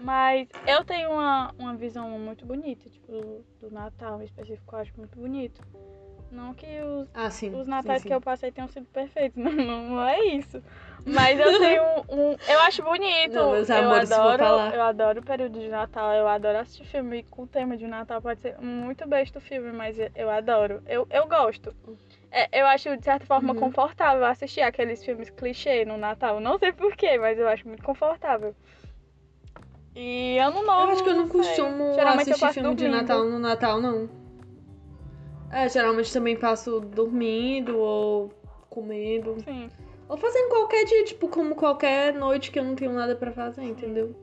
Mas 0.00 0.48
eu 0.66 0.82
tenho 0.84 1.10
uma, 1.10 1.52
uma 1.58 1.74
visão 1.74 2.08
muito 2.18 2.46
bonita, 2.46 2.88
tipo, 2.88 3.12
do, 3.12 3.44
do 3.60 3.70
Natal 3.74 4.20
em 4.20 4.24
específico, 4.24 4.74
eu 4.74 4.78
acho 4.80 4.92
muito 4.96 5.18
bonito. 5.18 5.60
Não 6.30 6.54
que 6.54 6.66
os, 6.80 7.08
Ah, 7.12 7.28
sim. 7.28 7.52
os 7.52 7.64
sim, 7.64 7.70
natais 7.70 8.02
sim. 8.02 8.08
que 8.08 8.14
eu 8.14 8.20
passei 8.20 8.52
tenham 8.52 8.68
sido 8.68 8.86
perfeitos, 8.86 9.36
não, 9.42 9.50
não, 9.52 10.08
é 10.08 10.20
isso. 10.26 10.62
Mas 11.04 11.38
eu 11.40 11.58
tenho 11.58 11.82
um. 12.08 12.36
Eu 12.48 12.60
acho 12.60 12.82
bonito. 12.82 13.32
Não, 13.34 13.50
meus 13.50 13.68
eu 13.68 13.76
amores, 13.76 14.08
for 14.08 14.40
adoro, 14.40 14.74
eu 14.74 14.82
adoro 14.82 15.20
o 15.20 15.24
período 15.24 15.58
de 15.58 15.68
Natal, 15.68 16.12
eu 16.14 16.28
adoro 16.28 16.58
assistir 16.58 16.84
filme 16.84 17.24
com 17.24 17.46
tema 17.46 17.76
de 17.76 17.86
Natal. 17.86 18.22
Pode 18.22 18.40
ser 18.40 18.56
muito 18.58 19.08
besta 19.08 19.38
o 19.38 19.42
filme, 19.42 19.72
mas 19.72 19.98
eu- 19.98 20.10
eu 20.14 20.30
adoro. 20.30 20.82
Eu, 20.86 21.06
eu 21.10 21.26
gosto. 21.26 21.74
É, 22.30 22.60
eu 22.60 22.66
acho, 22.68 22.96
de 22.96 23.04
certa 23.04 23.26
forma, 23.26 23.52
Uhum. 23.52 23.58
confortável 23.58 24.24
assistir 24.24 24.60
aqueles 24.60 25.02
filmes 25.04 25.30
clichê 25.30 25.84
no 25.84 25.96
Natal. 25.96 26.38
Não 26.38 26.58
sei 26.58 26.72
porquê, 26.72 27.18
mas 27.18 27.36
eu 27.38 27.48
acho 27.48 27.66
muito 27.66 27.82
confortável. 27.82 28.54
E 29.94 30.38
ano 30.38 30.64
novo. 30.64 30.82
Eu 30.82 30.90
acho 30.90 31.02
que 31.02 31.10
eu 31.10 31.16
não 31.16 31.28
costumo 31.28 31.94
Geralmente 31.94 32.30
assistir 32.30 32.54
filme 32.54 32.74
de 32.74 32.84
dormindo. 32.84 33.00
Natal 33.00 33.24
no 33.24 33.38
Natal, 33.38 33.80
não. 33.80 34.08
É, 35.50 35.68
geralmente 35.68 36.12
também 36.12 36.36
passo 36.36 36.80
dormindo 36.80 37.76
ou 37.78 38.32
comendo. 38.68 39.36
Sim. 39.44 39.68
Ou 40.08 40.16
fazendo 40.16 40.48
qualquer 40.48 40.84
dia, 40.84 41.04
tipo, 41.04 41.28
como 41.28 41.54
qualquer 41.54 42.14
noite 42.14 42.50
que 42.50 42.58
eu 42.58 42.64
não 42.64 42.74
tenho 42.74 42.92
nada 42.92 43.14
pra 43.16 43.32
fazer, 43.32 43.62
entendeu? 43.62 44.14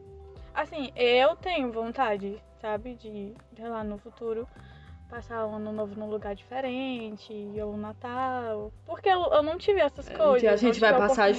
Assim, 0.53 0.91
eu 0.95 1.35
tenho 1.35 1.71
vontade, 1.71 2.41
sabe, 2.61 2.95
de, 2.95 3.33
sei 3.55 3.67
lá, 3.69 3.83
no 3.83 3.97
futuro 3.97 4.47
passar 5.09 5.45
o 5.45 5.55
ano 5.55 5.71
novo 5.71 5.97
num 5.99 6.09
lugar 6.09 6.35
diferente, 6.35 7.33
ou 7.61 7.73
o 7.73 7.77
Natal. 7.77 8.71
Porque 8.85 9.07
eu, 9.09 9.21
eu 9.31 9.41
não 9.43 9.57
tive 9.57 9.79
essas 9.79 10.07
É, 10.09 10.13
coisas. 10.13 10.49
a 10.51 10.55
gente 10.55 10.79
vai 10.79 10.95
passar 10.97 11.31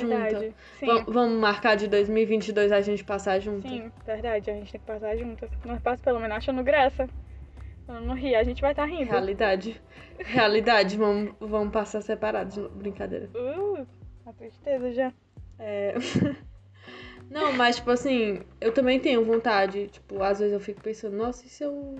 Va- 0.87 1.05
Vamos 1.07 1.39
marcar 1.39 1.77
de 1.77 1.87
2022 1.89 2.73
a 2.73 2.81
gente 2.81 3.05
passar 3.05 3.39
junto. 3.41 3.69
sim, 3.69 3.91
verdade, 4.07 4.51
a 4.51 4.55
gente 4.55 4.73
tem 4.73 4.81
que 4.81 4.87
passar 4.87 5.17
juntas. 5.17 5.51
Nós 5.65 5.81
passamos 5.81 6.03
pelo 6.03 6.21
menos 6.21 6.37
achando 6.37 6.63
graça. 6.65 7.09
Quando 7.87 8.05
não 8.05 8.15
rir, 8.15 8.35
a 8.35 8.45
gente 8.45 8.61
vai 8.61 8.73
estar 8.73 8.85
rindo. 8.85 9.11
Realidade. 9.11 9.81
Realidade, 10.19 10.97
vamos, 10.97 11.35
vamos 11.41 11.73
passar 11.73 12.01
separados. 12.03 12.57
Brincadeira. 12.73 13.31
Uh, 13.35 13.87
a 14.27 14.33
tristeza 14.33 14.93
já. 14.93 15.13
É. 15.59 15.95
Não, 17.31 17.53
mas, 17.53 17.77
tipo 17.77 17.91
assim, 17.91 18.41
eu 18.61 18.73
também 18.73 18.99
tenho 18.99 19.23
vontade. 19.25 19.89
Tipo, 19.89 20.23
às 20.23 20.39
vezes 20.39 20.55
eu 20.55 20.61
fico 20.61 20.81
pensando, 20.83 21.17
nossa, 21.17 21.45
e 21.45 21.49
se 21.49 21.63
eu. 21.63 21.97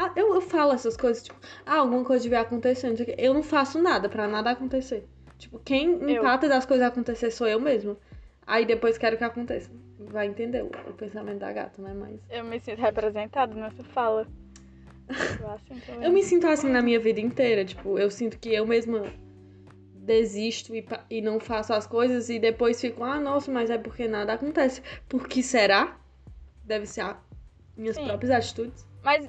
Ah, 0.00 0.12
eu, 0.14 0.32
eu 0.32 0.40
falo 0.40 0.72
essas 0.72 0.96
coisas, 0.96 1.24
tipo, 1.24 1.36
ah, 1.66 1.78
alguma 1.78 2.04
coisa 2.04 2.22
devia 2.22 2.38
acontecer. 2.38 2.88
não 2.88 2.96
sei 2.96 3.02
o 3.02 3.08
quê. 3.08 3.16
Eu 3.18 3.34
não 3.34 3.42
faço 3.42 3.82
nada 3.82 4.08
pra 4.08 4.28
nada 4.28 4.48
acontecer. 4.50 5.04
Tipo, 5.36 5.58
quem 5.58 6.00
Eu. 6.00 6.10
empata 6.10 6.48
das 6.48 6.64
coisas 6.64 6.86
acontecer 6.86 7.32
sou 7.32 7.48
eu 7.48 7.58
mesma. 7.58 7.96
Aí 8.46 8.64
depois 8.64 8.96
quero 8.96 9.18
que 9.18 9.24
aconteça. 9.24 9.68
Vai 9.98 10.28
entender 10.28 10.62
o, 10.62 10.68
o 10.88 10.92
pensamento 10.92 11.40
da 11.40 11.52
gata, 11.52 11.82
né? 11.82 11.92
Mas. 11.94 12.20
Eu 12.30 12.44
me 12.44 12.60
sinto 12.60 12.80
representada 12.80 13.52
nessa 13.52 13.82
fala. 13.82 14.24
Eu, 15.40 15.50
assim. 15.50 15.82
Eu 16.00 16.12
me 16.12 16.22
sinto 16.22 16.46
assim 16.46 16.70
na 16.70 16.80
minha 16.80 17.00
vida 17.00 17.20
inteira. 17.20 17.64
Tipo, 17.64 17.98
eu 17.98 18.08
sinto 18.08 18.38
que 18.38 18.54
eu 18.54 18.64
mesma 18.68 19.02
desisto 19.96 20.76
e, 20.76 20.86
e 21.10 21.20
não 21.20 21.40
faço 21.40 21.72
as 21.72 21.88
coisas 21.88 22.30
e 22.30 22.38
depois 22.38 22.80
fico, 22.80 23.02
ah, 23.02 23.18
nossa, 23.18 23.50
mas 23.50 23.68
é 23.68 23.76
porque 23.76 24.06
nada 24.06 24.34
acontece. 24.34 24.80
Por 25.08 25.26
que 25.26 25.42
será? 25.42 25.98
Deve 26.62 26.86
ser 26.86 27.00
a 27.00 27.20
minhas 27.76 27.96
Sim. 27.96 28.04
próprias 28.04 28.30
atitudes. 28.30 28.86
Mas, 29.02 29.28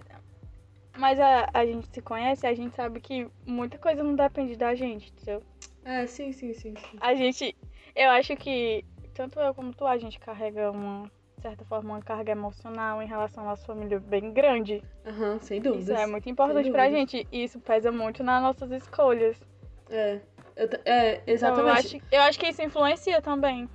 mas 0.99 1.19
a, 1.19 1.49
a 1.53 1.65
gente 1.65 1.87
se 1.87 2.01
conhece, 2.01 2.45
a 2.45 2.53
gente 2.53 2.75
sabe 2.75 2.99
que 2.99 3.27
muita 3.45 3.77
coisa 3.77 4.03
não 4.03 4.15
depende 4.15 4.55
da 4.55 4.75
gente, 4.75 5.11
entendeu? 5.13 5.41
É, 5.85 6.05
sim, 6.05 6.31
sim, 6.31 6.53
sim, 6.53 6.75
sim. 6.75 6.97
A 6.99 7.15
gente. 7.15 7.55
Eu 7.95 8.09
acho 8.11 8.35
que 8.35 8.83
tanto 9.13 9.39
eu 9.39 9.53
como 9.53 9.73
tu, 9.73 9.85
a 9.85 9.97
gente 9.97 10.19
carrega 10.19 10.71
uma, 10.71 11.09
de 11.37 11.41
certa 11.41 11.65
forma, 11.65 11.95
uma 11.95 12.01
carga 12.01 12.31
emocional 12.31 13.01
em 13.01 13.07
relação 13.07 13.43
à 13.43 13.47
nossa 13.47 13.65
família 13.65 13.99
bem 13.99 14.31
grande. 14.33 14.83
Aham, 15.05 15.39
sem 15.41 15.61
dúvidas. 15.61 15.87
Isso 15.89 15.93
é 15.99 16.05
muito 16.05 16.29
importante 16.29 16.69
pra 16.69 16.89
gente. 16.89 17.25
E 17.31 17.43
isso 17.43 17.59
pesa 17.59 17.91
muito 17.91 18.23
nas 18.23 18.41
nossas 18.41 18.71
escolhas. 18.71 19.37
É, 19.89 20.19
eu 20.55 20.69
é, 20.85 21.13
Então, 21.15 21.23
eu, 21.25 21.33
exatamente. 21.33 21.97
acho, 21.97 22.05
eu 22.11 22.21
acho 22.21 22.39
que 22.39 22.47
isso 22.47 22.61
influencia 22.61 23.21
também. 23.21 23.67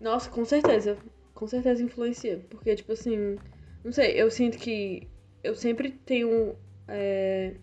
Nossa, 0.00 0.30
com 0.30 0.44
certeza. 0.44 0.96
Com 1.34 1.46
certeza 1.46 1.82
influencia. 1.82 2.40
Porque, 2.48 2.74
tipo 2.74 2.92
assim, 2.92 3.36
não 3.84 3.92
sei, 3.92 4.20
eu 4.20 4.30
sinto 4.30 4.58
que 4.58 5.06
eu 5.44 5.54
sempre 5.54 5.90
tenho 5.90 6.56
é, 6.88 7.54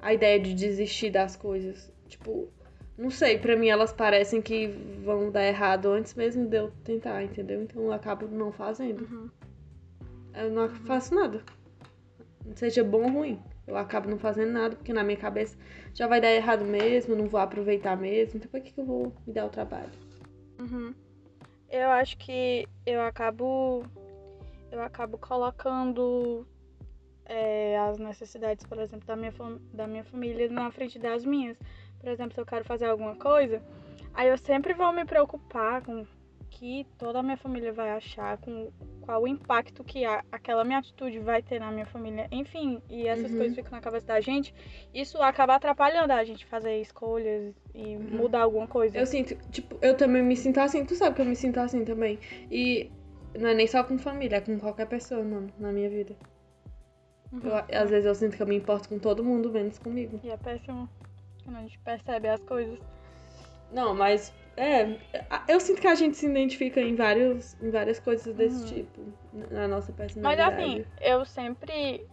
a 0.00 0.12
ideia 0.12 0.38
de 0.38 0.54
desistir 0.54 1.10
das 1.10 1.36
coisas. 1.36 1.92
Tipo, 2.08 2.48
não 2.96 3.10
sei, 3.10 3.38
pra 3.38 3.56
mim 3.56 3.68
elas 3.68 3.92
parecem 3.92 4.42
que 4.42 4.66
vão 5.02 5.30
dar 5.30 5.44
errado 5.44 5.86
antes 5.90 6.14
mesmo 6.14 6.46
de 6.46 6.56
eu 6.56 6.70
tentar, 6.84 7.22
entendeu? 7.22 7.62
Então 7.62 7.82
eu 7.82 7.92
acabo 7.92 8.26
não 8.28 8.52
fazendo. 8.52 9.30
Eu 10.34 10.50
não 10.50 10.68
faço 10.68 11.14
nada. 11.14 11.42
Seja 12.54 12.84
bom 12.84 13.04
ou 13.04 13.10
ruim. 13.10 13.42
Eu 13.66 13.76
acabo 13.76 14.10
não 14.10 14.18
fazendo 14.18 14.52
nada, 14.52 14.76
porque 14.76 14.92
na 14.92 15.04
minha 15.04 15.16
cabeça 15.16 15.56
já 15.94 16.06
vai 16.06 16.20
dar 16.20 16.32
errado 16.32 16.64
mesmo, 16.64 17.14
não 17.14 17.28
vou 17.28 17.40
aproveitar 17.40 17.96
mesmo. 17.96 18.38
Então 18.38 18.50
por 18.50 18.60
que, 18.60 18.72
que 18.72 18.80
eu 18.80 18.84
vou 18.84 19.12
me 19.26 19.32
dar 19.32 19.46
o 19.46 19.50
trabalho? 19.50 19.90
Uhum. 20.60 20.94
Eu 21.70 21.88
acho 21.88 22.18
que 22.18 22.66
eu 22.84 23.00
acabo. 23.02 23.84
Eu 24.70 24.82
acabo 24.82 25.16
colocando 25.16 26.46
é, 27.26 27.78
as 27.78 27.98
necessidades, 27.98 28.64
por 28.66 28.78
exemplo, 28.78 29.06
da 29.06 29.16
minha, 29.16 29.32
da 29.72 29.86
minha 29.86 30.04
família 30.04 30.48
na 30.50 30.70
frente 30.70 30.98
das 30.98 31.24
minhas. 31.24 31.56
Por 32.00 32.08
exemplo, 32.08 32.34
se 32.34 32.40
eu 32.40 32.46
quero 32.46 32.64
fazer 32.64 32.86
alguma 32.86 33.14
coisa, 33.16 33.62
aí 34.14 34.28
eu 34.28 34.38
sempre 34.38 34.74
vou 34.74 34.92
me 34.92 35.04
preocupar 35.04 35.82
com 35.82 36.02
o 36.02 36.06
que 36.50 36.86
toda 36.98 37.20
a 37.20 37.22
minha 37.22 37.36
família 37.36 37.72
vai 37.72 37.90
achar, 37.90 38.36
com 38.38 38.70
qual 39.00 39.22
o 39.22 39.28
impacto 39.28 39.82
que 39.82 40.04
a, 40.04 40.22
aquela 40.30 40.64
minha 40.64 40.78
atitude 40.78 41.18
vai 41.18 41.42
ter 41.42 41.58
na 41.58 41.70
minha 41.70 41.86
família. 41.86 42.28
Enfim, 42.30 42.80
e 42.90 43.06
essas 43.06 43.30
Uhum. 43.30 43.38
coisas 43.38 43.56
ficam 43.56 43.72
na 43.72 43.80
cabeça 43.80 44.06
da 44.06 44.20
gente. 44.20 44.54
Isso 44.92 45.20
acaba 45.22 45.54
atrapalhando 45.54 46.12
a 46.12 46.22
gente 46.24 46.44
fazer 46.46 46.80
escolhas 46.80 47.54
e 47.74 47.96
mudar 47.96 48.42
alguma 48.42 48.66
coisa. 48.66 48.98
Eu 48.98 49.06
sinto, 49.06 49.34
tipo, 49.50 49.76
eu 49.80 49.96
também 49.96 50.22
me 50.22 50.36
sinto 50.36 50.58
assim, 50.58 50.84
tu 50.84 50.94
sabe 50.94 51.16
que 51.16 51.22
eu 51.22 51.26
me 51.26 51.36
sinto 51.36 51.58
assim 51.58 51.84
também. 51.84 52.18
E 52.50 52.90
não 53.38 53.48
é 53.48 53.54
nem 53.54 53.66
só 53.66 53.82
com 53.82 53.98
família, 53.98 54.36
é 54.36 54.40
com 54.40 54.58
qualquer 54.58 54.86
pessoa, 54.86 55.22
mano, 55.24 55.48
na 55.58 55.72
minha 55.72 55.88
vida. 55.88 56.14
Uhum. 57.32 57.40
Eu- 57.44 57.82
às 57.82 57.90
vezes 57.90 58.04
eu 58.06 58.14
sinto 58.14 58.36
que 58.36 58.42
eu 58.42 58.46
me 58.46 58.56
importo 58.56 58.88
com 58.88 58.98
todo 58.98 59.24
mundo, 59.24 59.50
menos 59.50 59.78
comigo. 59.78 60.20
E 60.22 60.30
é 60.30 60.36
péssimo 60.36 60.88
quando 61.44 61.56
a 61.56 61.60
gente 61.62 61.78
percebe 61.78 62.28
as 62.28 62.40
coisas. 62.42 62.78
Não, 63.72 63.94
mas 63.94 64.32
é. 64.56 64.98
Eu 65.48 65.58
sinto 65.58 65.80
que 65.80 65.86
a 65.88 65.94
gente 65.94 66.16
se 66.16 66.26
identifica 66.26 66.80
em, 66.80 66.94
vários, 66.94 67.60
em 67.62 67.70
várias 67.70 67.98
coisas 67.98 68.34
desse 68.34 68.62
Uhum. 68.62 68.82
tipo, 68.84 69.00
na 69.50 69.66
nossa 69.66 69.90
Mas 69.92 69.96
personalidade. 69.96 70.54
assim, 70.54 70.84
eu 71.00 71.24
sempre. 71.24 72.06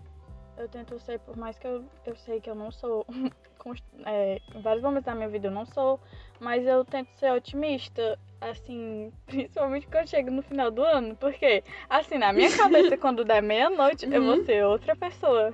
Eu 0.57 0.67
tento 0.69 0.97
ser, 0.99 1.19
por 1.19 1.37
mais 1.37 1.57
que 1.57 1.65
eu, 1.67 1.83
eu 2.05 2.15
sei 2.15 2.39
que 2.41 2.49
eu 2.49 2.55
não 2.55 2.71
sou. 2.71 3.05
é, 4.05 4.39
em 4.55 4.61
vários 4.61 4.83
momentos 4.83 5.05
da 5.05 5.15
minha 5.15 5.27
vida 5.29 5.47
eu 5.47 5.51
não 5.51 5.65
sou. 5.65 5.99
Mas 6.39 6.65
eu 6.65 6.85
tento 6.85 7.09
ser 7.15 7.31
otimista. 7.33 8.17
Assim, 8.41 9.11
principalmente 9.27 9.87
quando 9.87 10.07
chego 10.09 10.31
no 10.31 10.41
final 10.41 10.71
do 10.71 10.81
ano. 10.83 11.15
Porque, 11.15 11.63
assim, 11.89 12.17
na 12.17 12.31
minha 12.33 12.55
cabeça, 12.55 12.95
quando 12.97 13.23
der 13.25 13.41
meia-noite, 13.41 14.07
eu 14.11 14.23
vou 14.23 14.37
Uhum. 14.37 14.45
ser 14.45 14.65
outra 14.65 14.95
pessoa. 14.95 15.53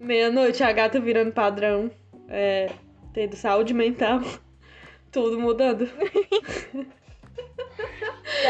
Meia-noite, 0.00 0.62
a 0.62 0.72
gata 0.72 0.98
virando 1.00 1.32
padrão, 1.32 1.90
é, 2.28 2.68
tendo 3.12 3.36
saúde 3.36 3.72
mental, 3.72 4.20
tudo 5.12 5.38
mudando. 5.38 5.88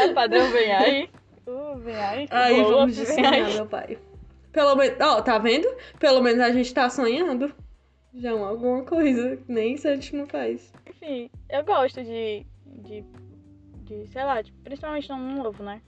O 0.09 0.13
padrão 0.13 0.49
vem 0.51 0.71
aí. 0.71 1.09
Uh, 1.47 1.77
vem 1.77 1.95
aí. 1.95 2.27
Aí 2.31 2.55
blow 2.63 2.71
vamos 2.79 2.97
meu 3.55 3.65
pai. 3.67 3.97
Pelo 4.51 4.75
menos, 4.75 4.97
ó, 4.99 5.21
tá 5.21 5.37
vendo? 5.37 5.67
Pelo 5.99 6.21
menos 6.21 6.39
a 6.39 6.51
gente 6.51 6.73
tá 6.73 6.89
sonhando. 6.89 7.53
Já 8.13 8.29
é 8.29 8.33
uma- 8.33 8.47
alguma 8.49 8.83
coisa. 8.83 9.37
Nem 9.47 9.73
isso 9.73 9.87
a 9.87 9.93
gente 9.93 10.15
não 10.15 10.25
faz. 10.25 10.73
Enfim, 10.89 11.29
eu 11.49 11.63
gosto 11.63 12.01
de, 12.03 12.45
de, 12.65 13.03
de 13.85 14.07
sei 14.07 14.23
lá, 14.23 14.41
de- 14.41 14.51
principalmente 14.63 15.09
no 15.09 15.15
ano 15.15 15.43
novo, 15.43 15.63
né? 15.63 15.81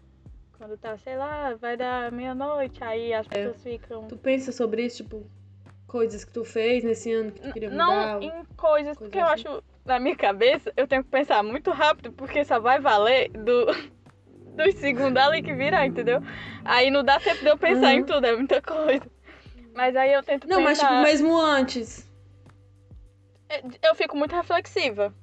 Quando 0.58 0.77
tá, 0.77 0.98
sei 0.98 1.18
lá, 1.18 1.54
vai 1.56 1.77
dar 1.77 2.12
meia-noite, 2.12 2.84
aí 2.84 3.13
as 3.13 3.27
pessoas 3.27 3.62
ficam. 3.62 4.08
Tu 4.08 4.18
pensa 4.18 4.51
sobre 4.51 4.84
isso, 4.86 5.04
tipo, 5.04 5.30
coisas 5.86 6.24
que 6.25 6.32
tu 6.32 6.44
fez 6.44 6.84
nesse 6.84 7.12
ano 7.12 7.32
que 7.32 7.42
tu 7.42 7.54
queria 7.54 7.70
Não 7.70 8.20
mudar? 8.22 8.24
em 8.24 8.46
coisas, 8.56 8.98
coisa 8.98 9.00
porque 9.00 9.18
eu 9.20 9.25
assim. 9.27 9.48
acho, 9.48 9.63
na 9.86 10.00
minha 10.00 10.16
cabeça, 10.16 10.74
eu 10.75 10.88
tenho 10.88 11.04
que 11.04 11.10
pensar 11.12 11.44
muito 11.44 11.70
rápido, 11.72 12.12
porque 12.13 12.44
só 12.44 12.60
vai 12.60 12.80
valer 12.80 13.30
do, 13.30 13.66
dos 14.56 14.75
segundos 14.75 15.22
ali 15.22 15.44
que 15.44 15.54
virar, 15.54 15.86
entendeu? 15.86 16.22
Aí 16.66 16.89
não 16.89 17.04
dá 17.04 17.20
tempo 17.20 17.42
de 17.44 17.50
eu 17.50 17.58
pensar 17.58 17.94
Uhum. 17.94 18.00
em 18.00 18.04
tudo, 18.06 18.25
é 18.25 18.36
muita 18.36 18.60
coisa. 18.62 19.06
Mas 19.75 19.96
aí 19.96 20.12
eu 20.12 20.24
tento 20.24 20.48
Não, 20.48 20.60
mas 20.62 20.80
tipo, 20.80 20.89
pensar... 20.89 21.04
mesmo 21.04 21.38
antes. 21.39 22.08
Eu 23.82 23.94
fico 23.96 24.18
muito 24.18 24.36
reflexiva. 24.36 25.13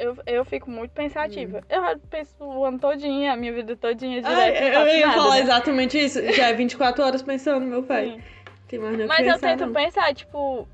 Eu, 0.00 0.16
eu 0.24 0.44
fico 0.46 0.70
muito 0.70 0.92
pensativa. 0.92 1.62
Eu 1.68 1.82
penso 2.08 2.34
o 2.42 2.64
ano 2.64 2.78
todinho, 2.78 3.30
a 3.30 3.36
minha 3.36 3.52
vida 3.52 3.76
todinha 3.76 4.22
direto. 4.22 4.74
Não 4.74 4.86
eu 4.86 4.96
ia 4.96 5.06
nada, 5.06 5.18
falar 5.18 5.34
né? 5.34 5.40
exatamente 5.42 5.98
isso. 5.98 6.32
Já 6.32 6.48
é 6.48 6.54
24 6.54 7.04
horas 7.04 7.22
pensando, 7.22 7.66
meu 7.66 7.82
pai. 7.82 8.12
Sim. 8.12 8.22
Tem 8.66 8.78
mais 8.78 8.96
Mas 9.06 9.26
eu 9.26 9.34
pensar, 9.34 9.48
tento 9.48 9.66
não. 9.66 9.72
pensar, 9.74 10.14
tipo, 10.14 10.66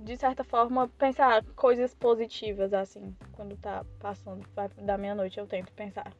de 0.00 0.16
certa 0.16 0.42
forma, 0.42 0.88
pensar 0.98 1.44
coisas 1.54 1.94
positivas, 1.94 2.74
assim, 2.74 3.14
quando 3.30 3.56
tá 3.56 3.84
passando 4.00 4.44
da 4.78 4.98
meia-noite, 4.98 5.38
eu 5.38 5.46
tento 5.46 5.72
pensar. 5.72 6.12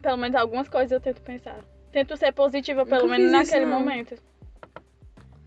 Pelo 0.00 0.16
menos 0.16 0.36
algumas 0.36 0.68
coisas 0.68 0.92
eu 0.92 1.00
tento 1.00 1.20
pensar. 1.22 1.58
Tento 1.90 2.16
ser 2.16 2.32
positiva, 2.32 2.86
pelo 2.86 3.02
Nunca 3.08 3.18
menos 3.18 3.32
isso, 3.32 3.36
naquele 3.36 3.66
não. 3.66 3.80
momento. 3.80 4.14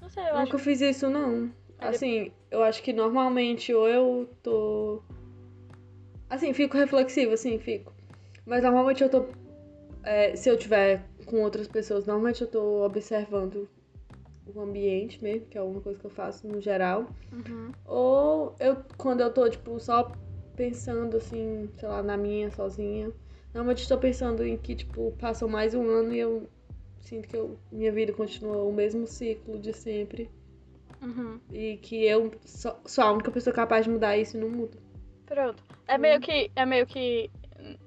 Não 0.01 0.09
sei, 0.09 0.23
eu 0.23 0.39
Nunca 0.39 0.57
acho. 0.57 0.65
fiz 0.65 0.81
isso, 0.81 1.09
não. 1.09 1.49
Assim, 1.79 2.31
eu 2.49 2.61
acho 2.63 2.83
que 2.83 2.91
normalmente 2.91 3.73
ou 3.73 3.87
eu 3.87 4.29
tô. 4.43 5.01
Assim, 6.31 6.53
fico 6.53 6.77
reflexiva, 6.77 7.33
assim, 7.33 7.59
fico. 7.59 7.93
Mas 8.45 8.63
normalmente 8.63 9.03
eu 9.03 9.09
tô. 9.09 9.25
é, 10.01 10.33
se 10.33 10.49
eu 10.49 10.57
tiver 10.57 11.05
com 11.25 11.41
outras 11.41 11.67
pessoas, 11.67 12.05
normalmente 12.05 12.41
eu 12.41 12.47
tô 12.47 12.85
observando 12.85 13.67
o 14.45 14.61
ambiente 14.61 15.21
mesmo, 15.21 15.47
que 15.47 15.57
é 15.57 15.61
uma 15.61 15.81
coisa 15.81 15.99
que 15.99 16.05
eu 16.05 16.09
faço 16.09 16.47
no 16.47 16.61
geral. 16.61 17.05
Uhum. 17.33 17.73
Ou 17.85 18.55
eu, 18.61 18.77
quando 18.97 19.19
eu 19.19 19.33
tô, 19.33 19.49
tipo, 19.49 19.77
só 19.77 20.09
pensando, 20.55 21.17
assim, 21.17 21.69
sei 21.77 21.89
lá, 21.89 22.01
na 22.01 22.15
minha, 22.15 22.49
sozinha. 22.49 23.11
Normalmente 23.53 23.81
estou 23.81 23.97
pensando 23.97 24.45
em 24.45 24.55
que, 24.55 24.73
tipo, 24.73 25.11
passou 25.19 25.49
mais 25.49 25.73
um 25.73 25.85
ano 25.85 26.13
e 26.13 26.19
eu 26.19 26.47
sinto 27.01 27.27
que 27.27 27.35
eu, 27.35 27.59
minha 27.69 27.91
vida 27.91 28.13
continua 28.13 28.63
o 28.63 28.71
mesmo 28.71 29.05
ciclo 29.05 29.59
de 29.59 29.73
sempre. 29.73 30.31
Uhum. 31.01 31.41
E 31.51 31.75
que 31.75 32.05
eu 32.05 32.31
sou, 32.45 32.77
sou 32.85 33.03
a 33.03 33.11
única 33.11 33.31
pessoa 33.31 33.53
capaz 33.53 33.83
de 33.83 33.91
mudar 33.91 34.17
isso 34.17 34.37
e 34.37 34.39
não 34.39 34.49
mudo. 34.49 34.90
Pronto. 35.33 35.63
É 35.87 35.97
meio 35.97 36.19
que. 36.19 36.51
É 36.55 36.65
meio 36.65 36.85
que 36.85 37.31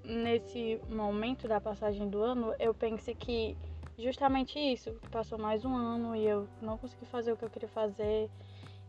nesse 0.03 0.81
momento 0.89 1.47
da 1.47 1.61
passagem 1.61 2.09
do 2.09 2.23
ano, 2.23 2.55
eu 2.59 2.73
pensei 2.73 3.15
que 3.15 3.55
justamente 3.99 4.59
isso, 4.59 4.93
passou 5.11 5.37
mais 5.39 5.63
um 5.65 5.75
ano 5.77 6.17
e 6.17 6.27
eu 6.27 6.49
não 6.63 6.79
consegui 6.79 7.05
fazer 7.05 7.33
o 7.33 7.37
que 7.37 7.45
eu 7.45 7.51
queria 7.51 7.69
fazer. 7.69 8.31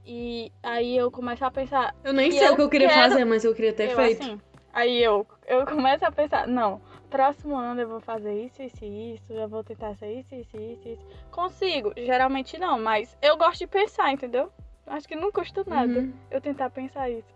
E 0.06 0.52
aí 0.64 0.96
eu 0.96 1.12
começo 1.12 1.44
a 1.44 1.52
pensar, 1.52 1.94
Eu 2.04 2.14
nem 2.14 2.32
sei 2.32 2.48
eu 2.48 2.54
o 2.54 2.56
que 2.56 2.62
eu 2.62 2.70
queria 2.70 2.88
quero- 2.88 3.02
fazer, 3.10 3.26
mas 3.26 3.44
eu 3.44 3.54
queria 3.54 3.74
ter 3.74 3.90
eu 3.92 3.96
feito. 3.96 4.22
assim. 4.22 4.40
Aí 4.72 5.04
eu, 5.04 5.26
eu 5.48 5.66
começo 5.66 6.06
a 6.06 6.12
pensar, 6.12 6.48
não, 6.48 6.80
próximo 7.10 7.56
ano 7.58 7.82
eu 7.82 7.88
vou 7.90 8.00
fazer 8.00 8.46
isso, 8.46 8.62
isso 8.62 8.86
e 8.86 9.16
isso, 9.16 9.34
eu 9.34 9.48
vou 9.50 9.64
tentar 9.64 9.96
ser 9.96 10.14
isso, 10.20 10.34
isso, 10.36 10.56
isso, 10.56 10.88
isso. 10.90 11.06
Consigo, 11.32 11.92
geralmente 11.98 12.58
não, 12.58 12.80
mas 12.80 13.18
eu 13.22 13.36
gosto 13.38 13.60
de 13.60 13.68
pensar, 13.68 14.12
entendeu? 14.14 14.50
Acho 14.88 15.08
que 15.08 15.16
não 15.16 15.32
custa 15.32 15.64
nada 15.68 16.00
Uhum. 16.00 16.14
eu 16.30 16.40
tentar 16.40 16.70
pensar 16.70 17.10
isso. 17.10 17.34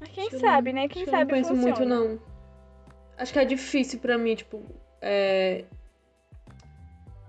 Mas 0.00 0.10
quem 0.10 0.28
Acho 0.28 0.38
sabe, 0.38 0.72
né? 0.72 0.88
Quem 0.88 1.04
que 1.04 1.10
eu 1.10 1.12
sabe 1.12 1.32
não 1.32 1.38
penso 1.38 1.54
funciona. 1.54 1.76
muito, 1.76 1.88
não. 1.88 2.20
Acho 3.16 3.32
que 3.32 3.38
é 3.38 3.44
difícil 3.44 3.98
pra 3.98 4.16
mim, 4.16 4.34
tipo, 4.34 4.62
é, 5.00 5.64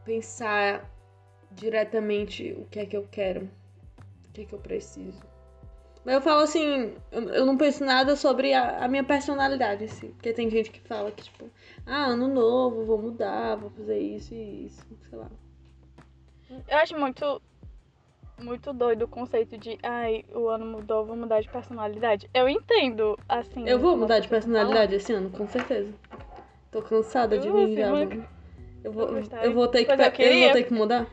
pensar 0.06 0.90
diretamente 1.52 2.56
o 2.58 2.66
que 2.66 2.80
é 2.80 2.86
que 2.86 2.96
eu 2.96 3.08
quero, 3.10 3.50
o 4.28 4.32
que 4.32 4.42
é 4.42 4.46
que 4.46 4.54
eu 4.54 4.60
preciso. 4.60 5.20
Mas 6.06 6.16
eu 6.16 6.22
falo 6.22 6.42
assim, 6.42 6.96
eu, 7.12 7.22
eu 7.30 7.46
não 7.46 7.58
penso 7.58 7.84
nada 7.84 8.16
sobre 8.16 8.54
a, 8.54 8.84
a 8.86 8.88
minha 8.88 9.04
personalidade, 9.04 9.84
assim. 9.84 10.12
Porque 10.12 10.32
tem 10.34 10.50
gente 10.50 10.72
que 10.72 10.80
fala 10.80 11.12
que, 11.12 11.24
tipo, 11.24 11.50
ah, 11.86 12.06
ano 12.06 12.28
novo, 12.28 12.86
vou 12.86 12.98
mudar, 12.98 13.56
vou 13.56 13.70
fazer 13.72 14.00
isso 14.00 14.34
e 14.34 14.66
isso, 14.68 14.86
sei 15.10 15.18
lá. 15.18 15.30
Eu 16.68 16.78
acho 16.78 16.98
muito, 16.98 17.42
muito 18.40 18.74
doido 18.74 19.04
o 19.04 19.08
conceito 19.08 19.58
de, 19.58 19.78
ai, 19.84 20.24
o 20.34 20.48
ano 20.48 20.66
mudou, 20.66 21.06
vou 21.06 21.16
mudar 21.16 21.42
de 21.42 21.50
personalidade. 21.50 22.30
Eu 22.34 22.48
entendo, 22.50 23.18
assim. 23.28 23.68
Eu 23.68 23.80
vou 23.80 23.96
mudar 23.98 24.20
de 24.20 24.28
tá 24.28 24.36
personalidade 24.36 24.96
esse 24.96 25.14
ano, 25.14 25.30
com 25.30 25.48
certeza. 25.48 25.94
Tô 26.72 26.82
cansada 26.82 27.38
de 27.38 27.50
Uh, 27.50 27.54
mim 27.54 27.76
já. 27.76 27.90
Eu 28.84 28.92
vou, 28.92 29.08
eu 29.10 29.24
eu 29.44 29.54
vou 29.54 29.68
ter 29.68 29.86
que, 29.86 29.86
Pois 29.88 30.00
eu 30.00 30.12
pe- 30.12 30.24
eu 30.24 30.30
vou 30.30 30.30
queria. 30.30 30.54
ter 30.54 30.64
que 30.64 30.74
mudar. 30.74 31.08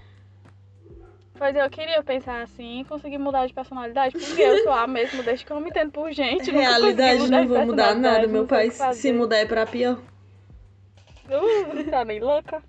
Pois 1.39 1.55
eu 1.55 1.69
queria 1.69 2.03
pensar 2.03 2.43
assim 2.43 2.81
e 2.81 2.85
conseguir 2.85 3.19
mudar 3.19 3.47
de 3.47 3.53
personalidade, 3.53 4.17
porque 4.17 4.41
eu 4.41 4.59
sou 4.63 4.73
a 4.73 4.87
mesmo 4.87 5.23
desde 5.23 5.45
que 5.45 5.53
eu 5.53 5.61
me 5.61 5.69
entendo 5.69 5.91
por 5.93 6.11
gente. 6.13 6.49
Realidade 6.51 7.31
não 7.31 7.43
de 7.43 7.49
vou 7.49 7.67
mudar 7.67 7.95
nada, 7.95 8.27
meu 8.27 8.47
pai. 8.47 8.71
Se 8.71 9.13
mudar 9.13 9.37
é 9.37 9.47
pra 9.47 9.67
pior. 9.67 9.99
Uh, 11.29 11.91
tá 11.91 12.05
nem 12.05 12.21
louca? 12.21 12.63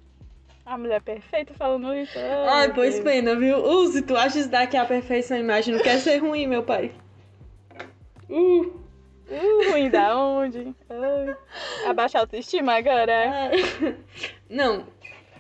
A 0.68 0.78
mulher 0.78 1.02
perfeita 1.02 1.54
falando 1.54 1.94
isso. 1.96 2.20
Ai, 2.50 2.74
pois 2.74 3.00
pena, 3.00 3.36
viu? 3.36 3.58
Uh, 3.58 3.88
se 3.88 4.02
tu 4.02 4.16
achas 4.16 4.48
daqui 4.48 4.76
a 4.78 4.86
perfeição, 4.86 5.38
imagina, 5.38 5.78
não 5.78 5.84
quer 5.84 5.98
ser 5.98 6.18
ruim, 6.18 6.46
meu 6.46 6.62
pai. 6.62 6.92
Uh, 8.30 8.88
Uh, 9.30 9.72
ruim 9.72 9.90
da 9.90 10.18
onde? 10.18 10.74
Ai. 10.90 11.36
Abaixa 11.86 12.18
a 12.18 12.22
autoestima 12.22 12.76
agora. 12.76 13.52
Não, 14.50 14.88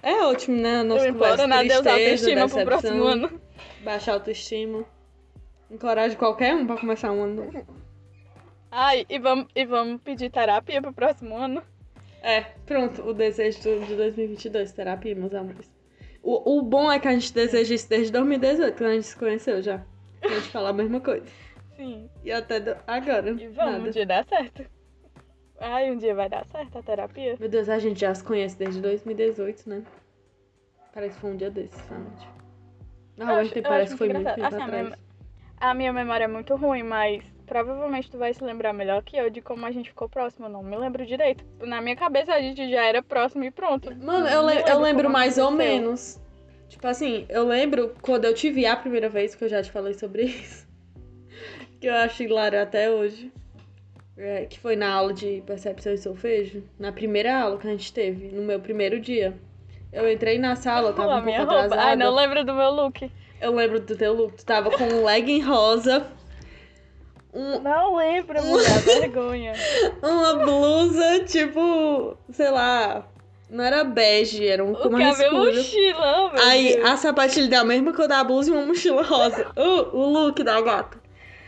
é 0.03 0.13
ótimo, 0.23 0.57
né? 0.57 0.83
Nossa 0.83 1.05
Eu 1.05 1.11
imploro 1.11 1.47
na 1.47 1.63
Deus 1.63 1.87
autoestima 1.87 2.47
pro 2.49 2.57
decepção, 2.57 2.65
próximo 2.65 3.03
ano. 3.05 3.41
Baixa 3.83 4.11
a 4.11 4.15
autoestima. 4.15 4.83
Encoraje 5.71 6.17
qualquer 6.17 6.53
um 6.53 6.67
pra 6.67 6.77
começar 6.77 7.11
um 7.11 7.23
ano. 7.23 7.65
Ai, 8.69 9.05
e 9.09 9.17
vamos, 9.19 9.47
e 9.55 9.65
vamos 9.65 10.01
pedir 10.01 10.29
terapia 10.29 10.81
pro 10.81 10.91
próximo 10.91 11.37
ano. 11.37 11.63
É, 12.21 12.41
pronto, 12.65 13.01
o 13.03 13.13
desejo 13.13 13.59
de 13.85 13.95
2022, 13.95 14.71
terapia, 14.71 15.15
meus 15.15 15.33
amores. 15.33 15.69
O, 16.23 16.57
o 16.57 16.61
bom 16.61 16.91
é 16.91 16.99
que 16.99 17.07
a 17.07 17.13
gente 17.13 17.33
deseja 17.33 17.73
isso 17.73 17.87
desde 17.89 18.11
2018, 18.11 18.77
quando 18.77 18.89
a 18.89 18.93
gente 18.95 19.05
se 19.07 19.15
conheceu 19.15 19.61
já. 19.61 19.83
A 20.23 20.27
gente 20.27 20.49
fala 20.49 20.69
a 20.69 20.73
mesma 20.73 20.99
coisa. 20.99 21.25
Sim. 21.77 22.09
E 22.23 22.31
até 22.31 22.59
do- 22.59 22.75
agora, 22.87 23.29
E 23.31 23.47
vamos, 23.47 23.73
um 23.75 23.77
nada. 23.79 23.91
dia 23.91 24.05
dá 24.05 24.23
certo. 24.23 24.65
Ai, 25.59 25.91
um 25.91 25.97
dia 25.97 26.13
vai 26.13 26.27
dar 26.27 26.45
certo 26.47 26.77
a 26.77 26.83
terapia. 26.83 27.35
Meu 27.39 27.47
Deus, 27.49 27.69
a 27.69 27.79
gente 27.79 27.99
já 28.01 28.13
se 28.13 28.23
conhece 28.23 28.57
desde 28.57 28.81
2018, 28.81 29.69
né? 29.69 29.83
Parece 30.93 31.15
que 31.15 31.21
foi 31.21 31.31
um 31.31 31.37
dia 31.37 31.49
desses, 31.51 31.79
realmente. 31.87 32.27
Ontem 33.19 33.59
eu 33.59 33.63
parece 33.63 33.91
que 33.93 33.97
foi 33.97 34.09
muito 34.09 34.25
tempo. 34.25 34.45
Assim, 34.45 34.55
a 34.55 34.65
atrás. 34.65 34.93
A 35.59 35.73
minha 35.73 35.93
memória 35.93 36.25
é 36.25 36.27
muito 36.27 36.55
ruim, 36.55 36.83
mas 36.83 37.23
provavelmente 37.47 38.11
tu 38.11 38.17
vai 38.17 38.33
se 38.33 38.43
lembrar 38.43 38.73
melhor 38.73 39.01
que 39.01 39.17
eu 39.17 39.29
de 39.29 39.41
como 39.41 39.65
a 39.65 39.71
gente 39.71 39.89
ficou 39.89 40.07
próximo. 40.07 40.45
Eu 40.45 40.49
não 40.49 40.61
me 40.61 40.75
lembro 40.75 41.05
direito. 41.05 41.43
Na 41.61 41.81
minha 41.81 41.95
cabeça 41.95 42.33
a 42.33 42.39
gente 42.41 42.69
já 42.69 42.85
era 42.85 43.01
próximo 43.01 43.43
e 43.45 43.49
pronto. 43.51 43.89
Mano, 43.95 44.27
eu, 44.27 44.45
le- 44.45 44.63
eu 44.69 44.79
lembro 44.81 45.09
mais 45.09 45.37
ou 45.37 45.49
menos. 45.49 46.19
Tipo 46.69 46.85
assim, 46.87 47.25
eu 47.29 47.47
lembro 47.47 47.95
quando 48.01 48.25
eu 48.25 48.33
te 48.33 48.51
vi 48.51 48.65
a 48.65 48.75
primeira 48.75 49.07
vez, 49.09 49.33
que 49.33 49.43
eu 49.43 49.49
já 49.49 49.63
te 49.63 49.71
falei 49.71 49.93
sobre 49.93 50.23
isso. 50.27 50.67
que 51.79 51.87
eu 51.87 51.93
acho 51.95 52.21
hilário 52.21 52.61
até 52.61 52.89
hoje. 52.91 53.31
É, 54.19 54.45
que 54.45 54.59
foi 54.59 54.75
na 54.75 54.91
aula 54.91 55.13
de 55.13 55.43
percepção 55.45 55.93
e 55.93 55.97
solfejo. 55.97 56.63
Na 56.79 56.91
primeira 56.91 57.39
aula 57.39 57.57
que 57.59 57.67
a 57.67 57.71
gente 57.71 57.93
teve, 57.93 58.29
no 58.29 58.41
meu 58.41 58.59
primeiro 58.59 58.99
dia. 58.99 59.37
Eu 59.93 60.11
entrei 60.11 60.37
na 60.39 60.55
sala, 60.55 60.91
tava 60.91 61.03
a 61.03 61.05
um 61.05 61.09
pouco 61.23 61.25
minha 61.25 61.43
atrasada. 61.43 61.75
roupa. 61.75 61.89
Ai, 61.89 61.95
não 61.95 62.13
lembro 62.13 62.43
do 62.43 62.53
meu 62.53 62.71
look. 62.71 63.09
Eu 63.39 63.53
lembro 63.53 63.79
do 63.79 63.95
teu 63.95 64.13
look. 64.13 64.35
Tu 64.35 64.43
tava 64.45 64.71
com 64.71 64.83
um 64.83 65.05
legging 65.05 65.39
rosa. 65.41 66.07
Um, 67.39 67.59
Não 67.59 67.95
lembro, 67.97 68.41
mulher. 68.43 68.79
vergonha. 68.81 69.53
uma 70.01 70.35
blusa, 70.35 71.23
tipo, 71.25 72.17
sei 72.31 72.49
lá. 72.49 73.05
Não 73.49 73.63
era 73.63 73.83
bege, 73.83 74.45
era 74.45 74.63
um 74.63 74.71
O 74.71 74.75
cor 74.75 74.91
mais 74.91 75.19
escuro. 75.19 75.53
mochilão, 75.55 76.33
meu 76.33 76.43
Aí 76.43 76.73
Deus. 76.75 76.85
a 76.89 76.97
sapatilha 76.97 77.47
da 77.47 77.63
mesma 77.63 77.93
cor 77.93 78.07
da 78.07 78.21
blusa 78.23 78.49
e 78.49 78.53
uma 78.53 78.65
mochila 78.65 79.03
rosa. 79.03 79.47
Uh, 79.55 79.95
o 79.95 80.09
look 80.09 80.43
da 80.43 80.59
gata. 80.59 80.97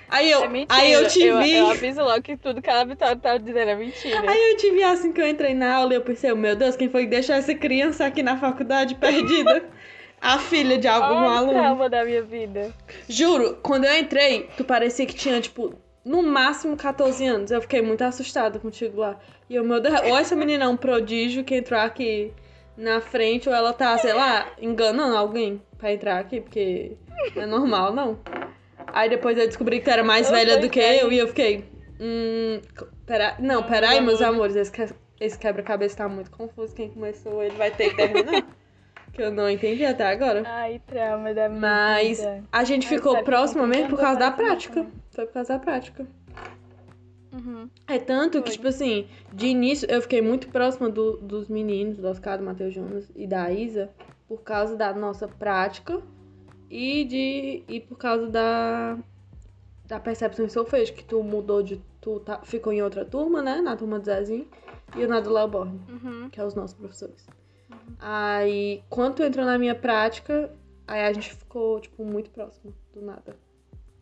Aí 0.07 0.31
eu, 0.31 0.43
É 0.43 0.47
mentira. 0.47 0.79
aí 0.81 0.91
eu 0.93 1.07
te 1.07 1.21
eu, 1.23 1.41
vi. 1.41 1.53
Eu 1.55 1.69
aviso 1.69 2.01
logo 2.01 2.21
que 2.21 2.37
tudo 2.37 2.61
que 2.61 2.69
a 2.69 2.83
Vitória 2.83 3.15
tá 3.17 3.37
dizendo 3.37 3.69
é 3.69 3.75
mentira. 3.75 4.21
Aí 4.31 4.51
eu 4.51 4.57
te 4.57 4.71
vi 4.71 4.81
assim 4.83 5.11
que 5.11 5.21
eu 5.21 5.27
entrei 5.27 5.53
na 5.53 5.75
aula 5.75 5.93
e 5.93 5.97
eu 5.97 6.01
pensei, 6.01 6.33
meu 6.33 6.55
Deus, 6.55 6.75
quem 6.75 6.89
foi 6.89 7.03
que 7.03 7.09
deixou 7.09 7.35
essa 7.35 7.53
criança 7.53 8.05
aqui 8.05 8.23
na 8.23 8.37
faculdade 8.37 8.95
perdida? 8.95 9.63
A 10.21 10.37
filha 10.39 10.77
de 10.77 10.87
algum 10.87 11.15
Olha 11.15 11.27
o 11.27 11.29
aluno. 11.37 11.53
trauma 11.53 11.89
da 11.89 12.03
minha 12.03 12.21
vida. 12.21 12.73
Juro, 13.07 13.57
quando 13.63 13.85
eu 13.85 13.97
entrei, 13.97 14.49
tu 14.57 14.63
parecia 14.65 15.05
que 15.05 15.13
tinha, 15.15 15.39
tipo, 15.39 15.73
no 16.03 16.21
máximo 16.21 16.75
14 16.75 17.25
anos. 17.25 17.51
Eu 17.51 17.61
fiquei 17.61 17.81
muito 17.81 18.01
assustada 18.03 18.59
contigo 18.59 18.99
lá. 18.99 19.17
E 19.49 19.55
eu, 19.55 19.63
meu 19.63 19.79
Deus, 19.79 19.99
ou 20.01 20.17
essa 20.17 20.35
menina 20.35 20.65
é 20.65 20.67
um 20.67 20.77
prodígio 20.77 21.43
que 21.43 21.55
entrou 21.55 21.79
aqui 21.79 22.33
na 22.77 22.99
frente, 23.01 23.47
ou 23.49 23.55
ela 23.55 23.73
tá, 23.73 23.97
sei 23.97 24.13
lá, 24.13 24.47
enganando 24.61 25.15
alguém 25.15 25.61
pra 25.77 25.91
entrar 25.93 26.19
aqui, 26.19 26.39
porque 26.41 26.97
não 27.35 27.43
é 27.43 27.45
normal, 27.45 27.93
não. 27.93 28.19
Aí 28.87 29.09
depois 29.09 29.37
eu 29.37 29.45
descobri 29.47 29.79
que 29.79 29.85
tu 29.85 29.91
era 29.91 30.03
mais 30.03 30.27
Eu 30.27 30.33
velha 30.35 30.53
sei 30.53 30.61
do 30.61 30.69
que 30.69 30.79
é 30.79 31.03
eu, 31.03 31.11
e 31.11 31.17
eu 31.17 31.27
fiquei. 31.27 31.65
Hum. 31.99 32.59
Pera... 33.05 33.35
Não, 33.39 33.63
peraí, 33.63 33.99
meus 34.01 34.19
meus 34.19 34.21
amores, 34.21 34.55
esse, 34.55 34.71
que- 34.71 34.93
esse 35.19 35.37
quebra-cabeça 35.37 35.97
tá 35.97 36.07
muito 36.07 36.31
confuso. 36.31 36.73
Quem 36.75 36.89
começou, 36.89 37.43
ele 37.43 37.55
vai 37.55 37.71
ter 37.71 37.89
que 37.89 37.95
terminar. 37.95 38.45
Que 39.19 39.25
eu 39.25 39.31
não 39.33 39.49
entendi 39.49 39.83
até 39.83 40.05
agora. 40.09 40.43
Ai, 40.45 40.79
trauma 40.87 41.33
da 41.33 41.49
minha 41.49 41.59
Mas 41.59 42.19
vida. 42.19 42.41
a 42.49 42.63
gente 42.63 42.85
Eu 42.85 42.97
ficou 42.97 43.17
que 43.17 43.23
próxima 43.23 43.63
continue 43.63 43.81
mesmo 43.81 43.97
por 43.97 43.99
causa 44.01 44.17
da 44.17 44.31
prática. 44.31 44.87
Foi 45.11 45.25
por 45.25 45.33
causa 45.33 45.53
da 45.53 45.59
prática. 45.59 46.07
Uhum. 47.33 47.69
É 47.85 47.99
tanto 47.99 48.37
que, 48.41 48.47
Foi. 48.47 48.55
tipo 48.55 48.67
assim, 48.69 49.07
de 49.33 49.47
início 49.47 49.85
eu 49.91 50.01
fiquei 50.01 50.21
muito 50.21 50.47
próxima 50.47 50.89
do- 50.89 51.17
dos 51.17 51.49
meninos, 51.49 51.97
do 51.97 52.07
Oscar, 52.07 52.37
do 52.37 52.45
Matheus 52.45 52.73
Jonas 52.73 53.11
e 53.13 53.27
da 53.27 53.51
Isa, 53.51 53.89
por 54.25 54.41
causa 54.41 54.77
da 54.77 54.93
nossa 54.93 55.27
prática 55.27 56.01
e 56.69 57.03
de 57.03 57.63
e 57.67 57.81
por 57.81 57.97
causa 57.97 58.25
da 58.27 58.97
da 59.85 59.99
percepção 59.99 60.45
em 60.45 60.49
solfejo, 60.49 60.93
que 60.93 61.03
tu 61.03 61.21
mudou 61.21 61.61
de. 61.61 61.81
Tu 61.99 62.21
tá- 62.21 62.39
ficou 62.45 62.71
em 62.71 62.81
outra 62.81 63.03
turma, 63.03 63.41
né? 63.41 63.59
Na 63.59 63.75
turma 63.75 63.99
do 63.99 64.05
Zezinho, 64.05 64.47
e 64.95 65.01
eu 65.01 65.09
na 65.09 65.19
do 65.19 65.29
Léo 65.33 65.47
Borne, 65.49 65.81
Uhum. 65.89 66.29
que 66.29 66.39
é 66.39 66.45
os 66.45 66.55
nossos 66.55 66.77
professores. 66.77 67.27
Aí, 67.99 68.83
quando 68.89 69.15
tu 69.15 69.23
entrou 69.23 69.45
na 69.45 69.57
minha 69.57 69.75
prática, 69.75 70.51
aí 70.87 71.03
a 71.03 71.13
gente 71.13 71.33
ficou, 71.33 71.79
tipo, 71.79 72.03
muito 72.03 72.29
próximo 72.29 72.73
do 72.93 73.01
nada. 73.01 73.35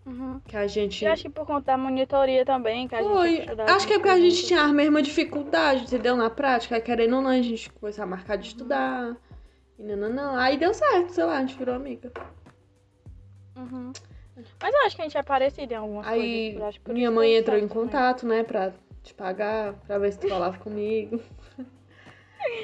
Uhum. 0.06 0.39
Que 0.47 0.56
a 0.56 0.65
gente. 0.67 1.04
Eu 1.04 1.12
acho 1.12 1.23
que 1.23 1.30
por 1.30 1.45
conta 1.45 1.65
da 1.65 1.78
monitoria 1.78 2.45
também, 2.45 2.88
que 2.88 2.95
a 2.95 3.02
gente 3.04 3.12
Foi. 3.12 3.45
Acho 3.67 3.86
que 3.86 3.93
é 3.93 3.97
porque 3.97 4.10
a 4.10 4.19
gente 4.19 4.45
tinha 4.45 4.62
a 4.62 4.69
mesma 4.69 5.02
dificuldade, 5.02 5.84
entendeu? 5.84 6.15
Na 6.15 6.30
prática, 6.30 6.76
aí, 6.76 6.82
querendo 6.82 7.17
ou 7.17 7.21
não, 7.21 7.30
a 7.30 7.41
gente 7.41 7.69
começou 7.73 8.04
a 8.04 8.08
marcar 8.08 8.38
de 8.38 8.47
estudar. 8.47 9.17
E 9.78 9.84
não, 9.84 9.97
não, 9.97 10.10
não. 10.10 10.36
Aí 10.38 10.58
deu 10.58 10.73
certo, 10.73 11.10
sei 11.10 11.26
lá, 11.26 11.38
a 11.38 11.41
gente 11.41 11.58
virou 11.58 11.76
amiga. 11.76 12.12
Uhum. 13.58 13.91
Mas 14.62 14.73
eu 14.73 14.86
acho 14.86 14.95
que 14.95 15.02
a 15.02 15.06
gente 15.06 15.17
é 15.17 15.23
parecido 15.23 15.73
em 15.73 15.76
algumas 15.76 16.08
Aí 16.08 16.54
coisas. 16.54 16.78
por 16.78 16.93
minha 16.93 17.12
mãe 17.12 17.36
entrou 17.36 17.58
em 17.58 17.62
certo 17.62 17.73
também. 17.73 17.86
contato, 17.86 18.26
né, 18.26 18.43
pra 18.43 18.71
te 19.04 19.13
pagar, 19.13 19.73
pra 19.86 19.97
ver 19.97 20.13
se 20.13 20.19
tu 20.19 20.30
falava 20.30 20.58
comigo. 20.58 21.19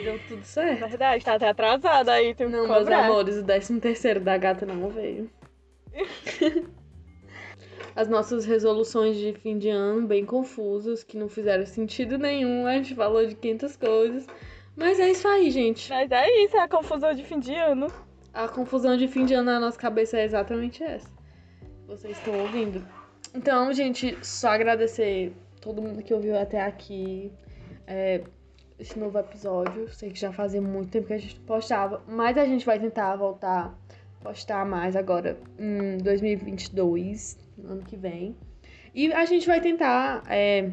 Deu 0.01 0.19
tudo 0.27 0.43
certo. 0.43 0.79
Verdade, 0.87 1.23
tá 1.23 1.35
até 1.35 1.49
atrasada 1.49 2.11
aí, 2.13 2.33
tu 2.33 2.49
Não, 2.49 2.67
meus 2.67 2.79
cobrar. 2.79 3.05
amores, 3.05 3.37
o 3.37 3.43
13 3.43 3.79
terceiro 3.79 4.19
da 4.19 4.37
gata 4.37 4.65
não 4.65 4.89
veio. 4.89 5.29
As 7.95 8.07
nossas 8.07 8.43
resoluções 8.45 9.15
de 9.17 9.33
fim 9.33 9.57
de 9.57 9.69
ano 9.69 10.07
bem 10.07 10.25
confusas, 10.25 11.03
que 11.03 11.15
não 11.17 11.29
fizeram 11.29 11.65
sentido 11.65 12.17
nenhum. 12.17 12.65
A 12.65 12.73
gente 12.73 12.95
falou 12.95 13.25
de 13.25 13.35
500 13.35 13.75
coisas. 13.75 14.27
Mas 14.75 14.99
é 14.99 15.11
isso 15.11 15.27
aí, 15.27 15.51
gente. 15.51 15.89
Mas 15.89 16.09
é 16.11 16.27
isso, 16.43 16.57
é 16.57 16.61
a 16.61 16.67
confusão 16.67 17.13
de 17.13 17.23
fim 17.23 17.39
de 17.39 17.53
ano. 17.53 17.87
A 18.33 18.47
confusão 18.47 18.97
de 18.97 19.07
fim 19.07 19.25
de 19.25 19.35
ano 19.35 19.51
na 19.51 19.59
nossa 19.59 19.77
cabeça 19.77 20.17
é 20.17 20.25
exatamente 20.25 20.83
essa. 20.83 21.07
Vocês 21.85 22.17
estão 22.17 22.39
ouvindo. 22.39 22.83
Então, 23.35 23.71
gente, 23.71 24.17
só 24.25 24.47
agradecer 24.49 25.31
todo 25.61 25.81
mundo 25.81 26.01
que 26.01 26.13
ouviu 26.13 26.35
até 26.35 26.61
aqui. 26.61 27.31
é, 27.85 28.21
esse 28.79 28.97
novo 28.97 29.17
episódio. 29.17 29.93
Sei 29.93 30.11
que 30.11 30.19
já 30.19 30.31
fazia 30.31 30.61
muito 30.61 30.89
tempo 30.89 31.07
que 31.07 31.13
a 31.13 31.17
gente 31.17 31.39
postava, 31.41 32.01
mas 32.07 32.37
a 32.37 32.45
gente 32.45 32.65
vai 32.65 32.79
tentar 32.79 33.15
voltar 33.15 33.73
a 34.19 34.23
postar 34.23 34.65
mais 34.65 34.95
agora 34.95 35.37
em 35.57 35.97
2022, 35.97 37.37
no 37.57 37.73
ano 37.73 37.83
que 37.83 37.95
vem. 37.95 38.35
E 38.93 39.11
a 39.11 39.25
gente 39.25 39.47
vai 39.47 39.59
tentar 39.59 40.23
é, 40.29 40.69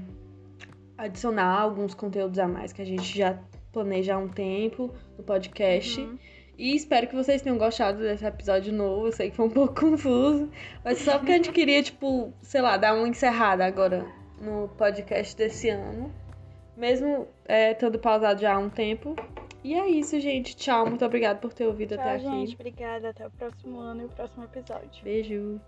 adicionar 0.97 1.61
alguns 1.61 1.95
conteúdos 1.95 2.39
a 2.39 2.47
mais 2.47 2.73
que 2.73 2.83
a 2.83 2.85
gente 2.85 3.17
já 3.17 3.39
planeja 3.73 4.15
há 4.15 4.19
um 4.19 4.29
tempo 4.29 4.93
no 5.17 5.25
podcast. 5.25 6.01
Uhum. 6.01 6.19
E 6.59 6.77
espero 6.77 7.07
que 7.07 7.15
vocês 7.15 7.41
tenham 7.41 7.57
gostado 7.57 8.01
desse 8.01 8.27
episódio 8.27 8.71
novo. 8.71 9.07
Eu 9.07 9.13
sei 9.13 9.31
que 9.31 9.37
foi 9.37 9.47
um 9.47 9.51
pouco 9.51 9.81
confuso. 9.81 10.51
Mas 10.85 10.99
só 10.99 11.17
porque 11.17 11.33
a 11.33 11.37
gente 11.37 11.53
queria, 11.53 11.83
tipo, 11.83 12.35
sei 12.43 12.61
lá, 12.61 12.77
dar 12.77 12.95
uma 12.95 13.09
encerrada 13.09 13.65
agora 13.65 14.05
no 14.39 14.69
podcast 14.77 15.35
desse 15.35 15.71
ano. 15.71 16.13
Mesmo 16.81 17.29
é, 17.47 17.73
estando 17.73 17.99
pausado 17.99 18.41
já 18.41 18.55
há 18.55 18.59
um 18.59 18.71
tempo. 18.71 19.15
E 19.63 19.75
é 19.75 19.87
isso, 19.87 20.19
gente. 20.19 20.57
Tchau. 20.57 20.87
Muito 20.87 21.05
obrigada 21.05 21.39
por 21.39 21.53
ter 21.53 21.67
ouvido 21.67 21.95
até 21.95 22.19
Tchau, 22.19 22.29
aqui. 22.31 22.41
gente. 22.41 22.55
Obrigada. 22.55 23.11
Até 23.11 23.27
o 23.27 23.31
próximo 23.31 23.79
ano 23.79 24.03
e 24.03 24.05
o 24.07 24.09
próximo 24.09 24.45
episódio. 24.45 25.05
Beijo. 25.05 25.61